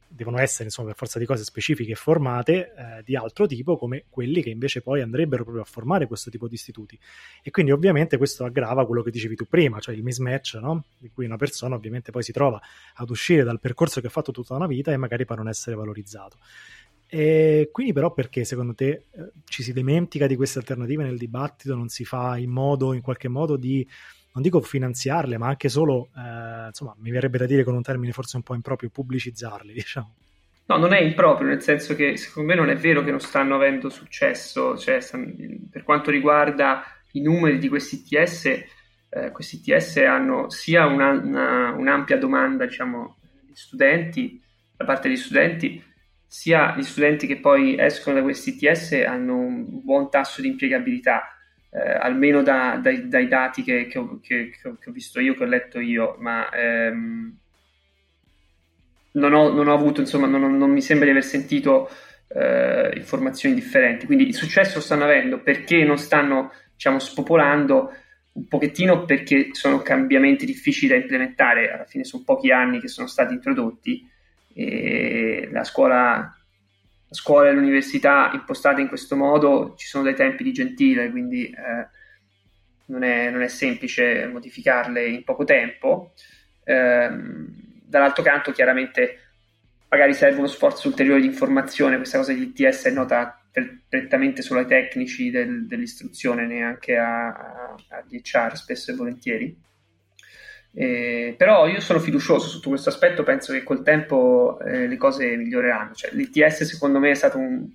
devono 0.08 0.39
essere 0.39 0.65
insomma 0.65 0.88
per 0.88 0.97
forza 0.97 1.19
di 1.19 1.25
cose 1.25 1.43
specifiche 1.43 1.91
e 1.91 1.95
formate 1.95 2.73
eh, 2.73 3.04
di 3.04 3.15
altro 3.15 3.45
tipo 3.45 3.78
come 3.78 4.06
quelli 4.10 4.41
che 4.41 4.49
invece 4.49 4.82
poi 4.82 5.01
andrebbero 5.01 5.43
proprio 5.43 5.63
a 5.63 5.67
formare 5.67 6.08
questo 6.08 6.30
tipo 6.30 6.47
di 6.47 6.54
istituti 6.54 6.97
e 7.43 7.51
quindi 7.51 7.71
ovviamente 7.71 8.17
questo 8.17 8.45
aggrava 8.45 8.86
quello 8.86 9.01
che 9.01 9.12
dicevi 9.12 9.36
tu 9.36 9.45
prima 9.45 9.80
cioè 9.80 9.93
il 9.93 10.04
mismatch 10.04 10.60
no? 10.62 10.86
di 10.97 11.10
cui 11.13 11.25
una 11.25 11.36
persona 11.36 11.75
ovviamente 11.75 12.12
poi 12.12 12.23
si 12.23 12.32
trova 12.32 12.62
ad 12.93 13.10
uscire 13.10 13.43
dal 13.43 13.60
percorso 13.60 13.99
che 13.99 14.08
ha 14.08 14.12
fatto 14.12 14.32
tutta 14.32 14.56
una 14.56 14.67
vita 14.67 14.93
e 14.93 14.97
magari 14.97 15.25
per 15.25 15.38
non 15.38 15.49
essere 15.49 15.75
valorizzato 15.75 16.38
e 17.15 17.69
quindi 17.71 17.93
però 17.93 18.12
perché 18.12 18.43
secondo 18.43 18.75
te 18.75 18.88
eh, 18.89 19.32
ci 19.45 19.63
si 19.63 19.71
dimentica 19.71 20.28
di 20.28 20.36
queste 20.36 20.60
alternative 20.60 21.04
nel 21.04 21.17
dibattito, 21.17 21.73
non 21.73 21.88
si 21.88 22.04
fa 22.04 22.36
in 22.36 22.49
modo, 22.49 22.91
in 22.91 22.99
qualche 22.99 23.30
modo 23.30 23.56
di, 23.56 23.88
non 24.34 24.43
dico 24.43 24.60
finanziarle, 24.60 25.38
ma 25.38 25.47
anche 25.47 25.69
solo, 25.69 26.10
eh, 26.13 26.67
insomma, 26.67 26.93
mi 26.99 27.12
verrebbe 27.12 27.38
da 27.38 27.45
dire 27.45 27.63
con 27.63 27.73
un 27.73 27.82
termine 27.82 28.12
forse 28.12 28.36
un 28.36 28.43
po' 28.43 28.54
improprio, 28.54 28.89
pubblicizzarle, 28.89 29.71
diciamo. 29.71 30.13
No, 30.65 30.78
non 30.78 30.91
è 30.91 30.99
improprio, 30.99 31.47
nel 31.47 31.62
senso 31.62 31.95
che 31.95 32.17
secondo 32.17 32.49
me 32.49 32.56
non 32.60 32.69
è 32.69 32.75
vero 32.75 33.01
che 33.01 33.12
non 33.12 33.21
stanno 33.21 33.56
avendo 33.56 33.88
successo, 33.89 34.78
cioè 34.78 34.99
per 35.71 35.84
quanto 35.84 36.12
riguarda 36.12 36.84
i 37.13 37.21
numeri 37.21 37.60
di 37.60 37.69
questi 37.69 38.04
ITS, 38.06 38.45
eh, 38.45 39.32
questi 39.32 39.62
ITS 39.63 39.97
hanno 39.99 40.49
sia 40.49 40.86
una, 40.86 41.12
una, 41.12 41.71
un'ampia 41.71 42.17
domanda, 42.17 42.65
diciamo, 42.65 43.15
di 43.41 43.56
studenti, 43.56 44.41
da 44.75 44.84
parte 44.84 45.08
degli 45.08 45.17
studenti, 45.17 45.93
sia 46.28 46.76
gli 46.76 46.84
studenti 46.84 47.28
che 47.28 47.38
poi 47.38 47.80
escono 47.80 48.18
da 48.18 48.24
questi 48.24 48.58
ITS 48.60 49.04
hanno 49.08 49.38
un 49.38 49.84
buon 49.84 50.10
tasso 50.10 50.42
di 50.42 50.48
impiegabilità, 50.48 51.36
eh, 51.70 51.80
almeno 51.80 52.42
da, 52.42 52.80
dai, 52.82 53.08
dai, 53.08 53.28
dati 53.28 53.64
che, 53.64 53.88
che, 53.88 53.98
ho, 53.98 54.20
che, 54.22 54.50
che, 54.50 54.68
ho, 54.68 54.92
visto 54.92 55.20
io, 55.20 55.36
che 55.36 55.44
ho 55.44 55.48
letto 55.48 55.80
io, 55.80 56.16
ma 56.20 56.50
ehm, 56.50 57.38
non, 59.12 59.34
ho, 59.34 59.52
non, 59.52 59.68
ho, 59.68 59.74
avuto, 59.74 60.02
insomma, 60.02 60.28
non, 60.28 60.58
non, 60.58 60.72
mi 60.72 60.82
sembra 60.82 61.06
di 61.06 61.12
aver 61.12 61.24
sentito 61.24 61.90
eh, 62.28 62.92
informazioni 62.96 63.56
differenti. 63.56 64.06
Quindi 64.06 64.28
il 64.28 64.36
successo 64.36 64.76
lo 64.76 64.82
stanno 64.82 65.04
avendo 65.04 65.40
perché 65.40 65.84
non 65.84 65.98
stanno, 65.98 66.52
diciamo, 66.74 67.00
spopolando 67.00 67.94
un 68.34 68.48
pochettino 68.48 69.06
perché 69.06 69.50
sono 69.52 69.82
cambiamenti 69.82 70.46
difficili 70.46 70.90
da 70.90 70.96
implementare, 70.96 71.72
alla 71.72 71.86
fine 71.86 72.04
sono 72.04 72.24
pochi 72.26 72.52
anni 72.52 72.82
che 72.82 72.90
sono 72.90 73.08
stati 73.08 73.34
introdotti 73.34 74.06
la 75.52 75.63
scuola, 75.63 75.96
la 77.08 77.15
scuola 77.15 77.50
e 77.50 77.54
l'università 77.54 78.32
impostate 78.34 78.82
in 78.82 78.88
questo 78.88 79.15
modo 79.15 79.76
ci 79.78 79.88
sono 79.88 80.04
dei 80.04 80.15
tempi 80.15 80.44
di 80.44 80.54
gentile, 80.54 81.10
quindi 81.12 81.46
eh, 81.50 81.88
non, 82.86 83.04
è, 83.04 83.30
non, 83.30 83.41
è, 83.41 83.48
semplice 83.48 84.28
modificarle 84.28 85.06
in 85.06 85.24
poco 85.24 85.44
tempo. 85.44 86.13
Eh, 86.63 87.10
dall'altro 87.86 88.24
canto, 88.24 88.52
chiaramente, 88.52 89.20
magari 89.89 90.13
serve 90.13 90.38
uno 90.38 90.48
sforzo 90.48 90.88
ulteriore 90.88 91.22
di 91.22 91.28
informazione. 91.28 91.98
Questa 91.98 92.18
cosa 92.18 92.34
di 92.34 92.54
ITS 92.56 92.86
è 92.86 92.91
nota 92.91 93.39
prettamente 93.88 94.41
solo 94.41 94.60
ai 94.62 94.65
tecnici 94.65 95.30
del, 95.30 95.65
dell'istruzione, 95.68 96.46
neanche 96.46 96.98
agli 96.98 98.22
HR 98.22 98.58
spesso 98.58 98.91
e 98.91 98.96
volentieri. 98.96 99.63
Eh, 100.78 101.36
però 101.38 101.68
io 101.68 101.80
sono 101.80 102.00
fiducioso 102.00 102.50
sotto 102.50 102.68
questo 102.68 102.90
aspetto, 102.90 103.24
penso 103.24 103.54
che 103.54 103.64
col 103.64 103.82
tempo 103.82 104.60
eh, 104.60 104.88
le 104.88 104.98
cose 104.98 105.38
miglioreranno. 105.38 105.94
Cioè, 105.94 106.12
L'ITS 106.14 106.64
secondo 106.64 107.00
me 107.00 107.12
è 107.12 107.14
stata 107.16 107.38
un, 107.38 107.66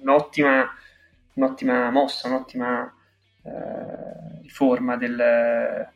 un'ottima, 0.00 0.68
un'ottima, 1.34 1.90
mossa, 1.90 2.26
un'ottima 2.26 2.92
eh, 3.44 4.40
riforma 4.42 4.96
del, 4.96 5.14
non 5.16 5.86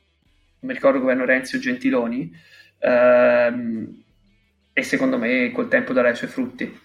mi 0.61 0.73
ricordo 0.73 1.01
governo 1.01 1.25
Renzi 1.25 1.57
o 1.57 1.59
Gentiloni, 1.59 2.33
ehm, 2.79 4.03
e 4.73 4.83
secondo 4.83 5.19
me 5.19 5.51
col 5.51 5.69
tempo 5.69 5.93
darà 5.93 6.11
i 6.11 6.17
suoi 6.17 6.31
frutti. 6.31 6.81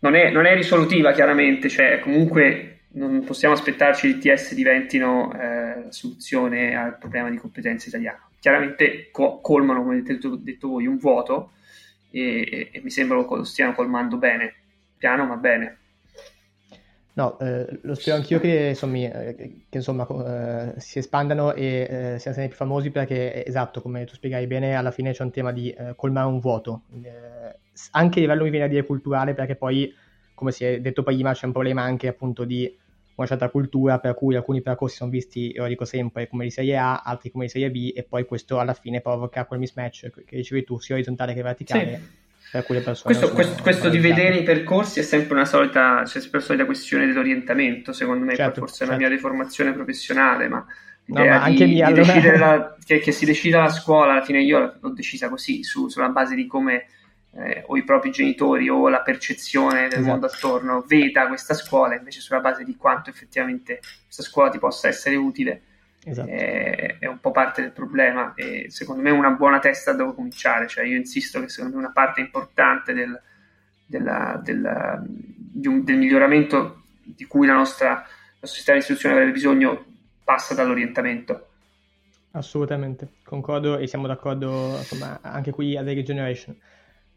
Non 0.00 0.14
è, 0.16 0.30
non 0.30 0.44
è 0.44 0.54
risolutiva 0.54 1.12
chiaramente, 1.12 1.68
cioè 1.70 1.98
comunque 2.00 2.80
non 2.94 3.24
possiamo 3.24 3.54
aspettarci 3.54 4.18
che 4.18 4.28
i 4.28 4.34
TS 4.34 4.52
diventino 4.52 5.32
eh, 5.32 5.86
soluzione 5.88 6.76
al 6.76 6.98
problema 6.98 7.30
di 7.30 7.38
competenza 7.38 7.88
italiana 7.88 8.26
chiaramente 8.42 9.08
co- 9.12 9.38
colmano, 9.40 9.82
come 9.82 9.94
avete 9.94 10.14
detto, 10.14 10.34
detto, 10.34 10.68
voi, 10.68 10.86
un 10.88 10.98
vuoto 10.98 11.52
e, 12.10 12.70
e, 12.72 12.80
mi 12.82 12.90
sembra 12.90 13.16
lo 13.16 13.44
stiano 13.44 13.72
colmando 13.72 14.16
bene, 14.16 14.52
piano 14.98 15.24
ma 15.24 15.36
bene. 15.36 15.76
No, 17.12 17.38
eh, 17.38 17.78
lo 17.82 17.94
spero 17.94 18.16
anch'io 18.16 18.40
che, 18.40 18.70
insomma, 18.70 18.96
eh, 18.96 19.34
che 19.68 19.76
insomma 19.76 20.08
eh, 20.08 20.80
si 20.80 20.98
espandano 20.98 21.52
e 21.52 21.64
eh, 21.64 22.18
siano 22.18 22.36
sempre 22.36 22.48
più 22.48 22.56
famosi 22.56 22.90
perché, 22.90 23.46
esatto, 23.46 23.80
come 23.80 24.06
tu 24.06 24.14
spiegai 24.14 24.48
bene, 24.48 24.74
alla 24.74 24.90
fine 24.90 25.12
c'è 25.12 25.22
un 25.22 25.30
tema 25.30 25.52
di 25.52 25.70
eh, 25.70 25.94
colmare 25.94 26.26
un 26.26 26.40
vuoto, 26.40 26.82
eh, 27.00 27.58
anche 27.92 28.18
a 28.18 28.22
livello, 28.22 28.42
mi 28.42 28.50
viene 28.50 28.64
a 28.64 28.68
dire, 28.68 28.84
culturale, 28.84 29.34
perché 29.34 29.54
poi, 29.54 29.94
come 30.34 30.50
si 30.50 30.64
è 30.64 30.80
detto 30.80 31.04
prima, 31.04 31.32
c'è 31.32 31.46
un 31.46 31.52
problema 31.52 31.82
anche 31.82 32.08
appunto 32.08 32.42
di 32.42 32.76
una 33.14 33.26
certa 33.26 33.48
cultura 33.48 33.98
per 33.98 34.14
cui 34.14 34.36
alcuni 34.36 34.62
percorsi 34.62 34.96
sono 34.96 35.10
visti, 35.10 35.52
io 35.52 35.62
lo 35.62 35.68
dico 35.68 35.84
sempre, 35.84 36.28
come 36.28 36.44
di 36.44 36.50
serie 36.50 36.76
A, 36.76 37.02
altri 37.04 37.30
come 37.30 37.44
di 37.44 37.50
serie 37.50 37.70
B 37.70 37.92
e 37.94 38.02
poi 38.02 38.24
questo 38.24 38.58
alla 38.58 38.74
fine 38.74 39.00
provoca 39.00 39.44
quel 39.44 39.60
mismatch 39.60 40.10
che 40.24 40.36
dicevi 40.36 40.64
tu, 40.64 40.78
sia 40.78 40.94
orizzontale 40.94 41.34
che 41.34 41.42
verticale. 41.42 41.96
Sì. 41.96 42.20
Per 42.52 42.64
cui 42.64 42.74
le 42.74 42.82
persone 42.82 43.14
questo, 43.14 43.34
questo, 43.34 43.62
questo 43.62 43.88
di 43.88 43.98
vedere 43.98 44.36
i 44.36 44.42
percorsi 44.42 45.00
è 45.00 45.02
sempre 45.02 45.34
una 45.34 45.46
solita, 45.46 46.04
cioè, 46.04 46.20
sempre 46.20 46.38
una 46.38 46.46
solita 46.46 46.64
questione 46.66 47.06
dell'orientamento, 47.06 47.94
secondo 47.94 48.26
me, 48.26 48.36
certo, 48.36 48.60
forse 48.60 48.78
certo. 48.78 48.92
è 48.92 48.96
una 48.96 49.06
mia 49.06 49.16
deformazione 49.16 49.72
professionale, 49.72 50.48
ma 50.48 50.66
no, 51.06 51.24
ma 51.24 51.42
anche 51.42 51.64
di, 51.64 51.72
mia, 51.72 51.90
di 51.90 52.00
allora... 52.00 52.36
la, 52.36 52.76
che, 52.84 52.98
che, 52.98 53.10
si 53.10 53.24
decida 53.24 53.60
la 53.60 53.70
scuola, 53.70 54.12
alla 54.12 54.24
fine 54.24 54.42
io 54.42 54.76
l'ho 54.78 54.90
decisa 54.90 55.30
così, 55.30 55.62
su, 55.62 55.88
sulla 55.88 56.10
base 56.10 56.34
di 56.34 56.46
come 56.46 56.88
eh, 57.34 57.64
o 57.66 57.76
i 57.76 57.84
propri 57.84 58.10
genitori 58.10 58.68
o 58.68 58.88
la 58.88 59.00
percezione 59.00 59.82
del 59.82 59.98
esatto. 59.98 60.06
mondo 60.06 60.26
attorno 60.26 60.84
veda 60.86 61.26
questa 61.28 61.54
scuola 61.54 61.96
invece 61.96 62.20
sulla 62.20 62.40
base 62.40 62.64
di 62.64 62.76
quanto 62.76 63.10
effettivamente 63.10 63.80
questa 64.04 64.22
scuola 64.22 64.50
ti 64.50 64.58
possa 64.58 64.88
essere 64.88 65.16
utile 65.16 65.62
esatto. 66.04 66.28
è, 66.28 66.98
è, 66.98 67.06
un 67.06 67.20
po' 67.20 67.30
parte 67.30 67.62
del 67.62 67.72
problema 67.72 68.34
e 68.34 68.66
secondo 68.70 69.02
me 69.02 69.10
una 69.10 69.30
buona 69.30 69.58
testa 69.60 69.92
dove 69.92 70.14
cominciare 70.14 70.66
cioè 70.68 70.84
io 70.84 70.96
insisto 70.96 71.40
che 71.40 71.48
secondo 71.48 71.76
me 71.76 71.84
una 71.84 71.92
parte 71.92 72.20
importante 72.20 72.92
del, 72.92 73.18
della, 73.86 74.40
della, 74.42 75.02
un, 75.64 75.84
del 75.84 75.96
miglioramento 75.96 76.82
di 77.02 77.24
cui 77.24 77.46
la 77.46 77.54
nostra, 77.54 78.06
la 78.38 78.46
sistema 78.46 78.76
di 78.76 78.82
istruzione 78.82 79.14
avrebbe 79.14 79.32
bisogno 79.32 79.84
passa 80.22 80.54
dall'orientamento 80.54 81.46
Assolutamente, 82.34 83.16
concordo 83.24 83.76
e 83.76 83.86
siamo 83.86 84.06
d'accordo 84.06 84.76
insomma, 84.78 85.18
anche 85.20 85.50
qui 85.50 85.76
a 85.76 85.84
The 85.84 85.92
Regeneration. 85.92 86.56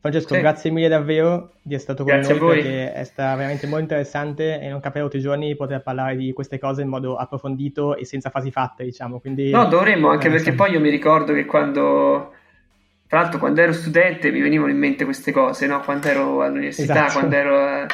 Francesco, 0.05 0.35
sì. 0.35 0.39
grazie 0.39 0.69
mille 0.69 0.87
davvero 0.87 1.53
di 1.63 1.73
essere 1.73 1.93
stato 1.93 2.03
con 2.03 2.13
grazie 2.13 2.37
noi 2.37 2.61
perché 2.61 2.93
è 2.93 3.03
stato 3.05 3.37
veramente 3.37 3.65
molto 3.65 3.81
interessante 3.81 4.61
e 4.61 4.69
non 4.69 4.79
capivo 4.79 5.05
tutti 5.05 5.17
i 5.17 5.21
giorni 5.21 5.47
di 5.47 5.55
poter 5.55 5.81
parlare 5.81 6.15
di 6.15 6.31
queste 6.31 6.59
cose 6.59 6.83
in 6.83 6.89
modo 6.89 7.15
approfondito 7.15 7.95
e 7.95 8.05
senza 8.05 8.29
fasi 8.29 8.51
fatte, 8.51 8.83
diciamo. 8.83 9.19
Quindi, 9.19 9.49
no, 9.49 9.65
dovremmo, 9.65 10.09
anche 10.09 10.27
eh, 10.27 10.31
perché 10.31 10.51
poi 10.53 10.73
io 10.73 10.79
mi 10.79 10.91
ricordo 10.91 11.33
che 11.33 11.45
quando 11.45 12.33
tra 13.07 13.21
l'altro 13.21 13.39
quando 13.39 13.61
ero 13.61 13.73
studente 13.73 14.29
mi 14.29 14.41
venivano 14.41 14.69
in 14.69 14.77
mente 14.77 15.05
queste 15.05 15.31
cose, 15.31 15.65
no? 15.65 15.79
Quando 15.79 16.07
ero 16.07 16.43
all'università, 16.43 17.05
esatto. 17.05 17.19
quando 17.19 17.35
ero... 17.35 17.85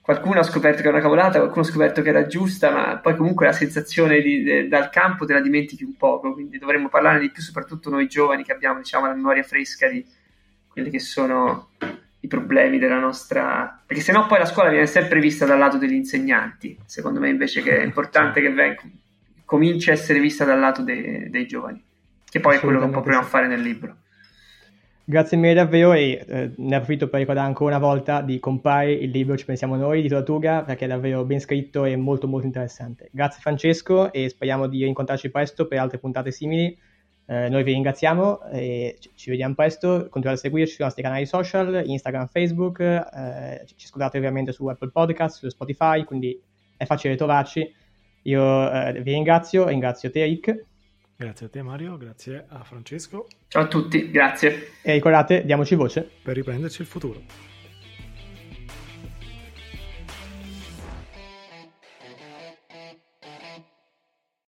Qualcuno 0.00 0.40
ha 0.40 0.44
scoperto 0.44 0.82
che 0.82 0.88
era 0.88 0.96
una 0.96 1.02
cavolata, 1.02 1.38
qualcuno 1.38 1.64
ha 1.64 1.68
scoperto 1.68 2.02
che 2.02 2.08
era 2.08 2.26
giusta, 2.26 2.70
ma 2.70 2.98
poi 2.98 3.16
comunque 3.16 3.46
la 3.46 3.52
sensazione 3.52 4.20
di, 4.20 4.42
de, 4.42 4.68
dal 4.68 4.88
campo 4.88 5.24
te 5.24 5.32
la 5.32 5.40
dimentichi 5.40 5.84
un 5.84 5.96
poco, 5.96 6.32
quindi 6.32 6.58
dovremmo 6.58 6.88
parlare 6.88 7.20
di 7.20 7.30
più, 7.30 7.42
soprattutto 7.42 7.90
noi 7.90 8.08
giovani 8.08 8.42
che 8.42 8.52
abbiamo 8.52 8.78
diciamo, 8.78 9.06
la 9.06 9.14
memoria 9.14 9.42
fresca 9.44 9.88
di 9.88 10.04
quelli 10.70 10.90
che 10.90 10.98
sono 10.98 11.70
i 12.20 12.26
problemi 12.26 12.78
della 12.78 12.98
nostra... 12.98 13.82
perché 13.86 14.02
sennò 14.02 14.26
poi 14.26 14.38
la 14.38 14.44
scuola 14.44 14.70
viene 14.70 14.86
sempre 14.86 15.20
vista 15.20 15.46
dal 15.46 15.58
lato 15.58 15.78
degli 15.78 15.94
insegnanti, 15.94 16.78
secondo 16.84 17.20
me 17.20 17.28
invece 17.28 17.62
che 17.62 17.78
è 17.78 17.84
importante 17.84 18.40
che 18.40 18.50
venga, 18.50 18.82
cominci 19.44 19.90
a 19.90 19.94
essere 19.94 20.20
vista 20.20 20.44
dal 20.44 20.60
lato 20.60 20.82
dei, 20.82 21.30
dei 21.30 21.46
giovani, 21.46 21.82
che 22.28 22.40
poi 22.40 22.56
è 22.56 22.60
quello 22.60 22.78
che 22.78 22.84
un 22.84 22.90
po' 22.90 23.00
proviamo 23.00 23.24
a 23.24 23.28
fare 23.28 23.46
nel 23.46 23.60
libro. 23.60 23.96
Grazie 25.10 25.36
mille 25.36 25.54
davvero 25.54 25.92
e 25.92 26.24
eh, 26.24 26.52
ne 26.54 26.76
approfitto 26.76 27.08
per 27.08 27.18
ricordare 27.18 27.48
ancora 27.48 27.76
una 27.76 27.84
volta 27.84 28.20
di 28.20 28.38
comprare 28.38 28.92
il 28.92 29.10
libro 29.10 29.36
Ci 29.36 29.44
pensiamo 29.44 29.74
noi 29.74 30.02
di 30.02 30.08
Tortuga 30.08 30.62
perché 30.62 30.84
è 30.84 30.88
davvero 30.88 31.24
ben 31.24 31.40
scritto 31.40 31.84
e 31.84 31.96
molto 31.96 32.28
molto 32.28 32.46
interessante. 32.46 33.08
Grazie 33.10 33.40
Francesco 33.40 34.12
e 34.12 34.28
speriamo 34.28 34.68
di 34.68 34.84
rincontrarci 34.84 35.30
presto 35.30 35.66
per 35.66 35.80
altre 35.80 35.98
puntate 35.98 36.30
simili. 36.30 36.78
Eh, 37.30 37.48
noi 37.48 37.62
vi 37.62 37.74
ringraziamo 37.74 38.42
e 38.50 38.98
ci 39.14 39.30
vediamo 39.30 39.54
presto. 39.54 40.08
Continuate 40.10 40.40
a 40.40 40.42
seguirci 40.42 40.74
sui 40.74 40.84
nostri 40.84 41.00
canali 41.00 41.26
social, 41.26 41.80
Instagram, 41.86 42.26
Facebook. 42.26 42.80
Eh, 42.80 43.62
ci 43.76 43.86
ascoltate 43.86 44.18
ovviamente 44.18 44.50
su 44.50 44.66
Apple 44.66 44.90
Podcast, 44.90 45.38
su 45.38 45.48
Spotify, 45.48 46.02
quindi 46.02 46.36
è 46.76 46.84
facile 46.86 47.14
trovarci. 47.14 47.72
Io 48.22 48.72
eh, 48.72 49.00
vi 49.00 49.12
ringrazio, 49.12 49.68
ringrazio 49.68 50.10
te 50.10 50.24
Rick. 50.24 50.64
Grazie 51.16 51.46
a 51.46 51.48
te 51.48 51.62
Mario, 51.62 51.96
grazie 51.96 52.46
a 52.48 52.64
Francesco. 52.64 53.28
Ciao 53.46 53.62
a 53.62 53.68
tutti, 53.68 54.10
grazie. 54.10 54.72
E 54.82 54.94
ricordate, 54.94 55.44
diamoci 55.44 55.76
voce. 55.76 56.10
Per 56.22 56.34
riprenderci 56.34 56.80
il 56.80 56.88
futuro. 56.88 57.49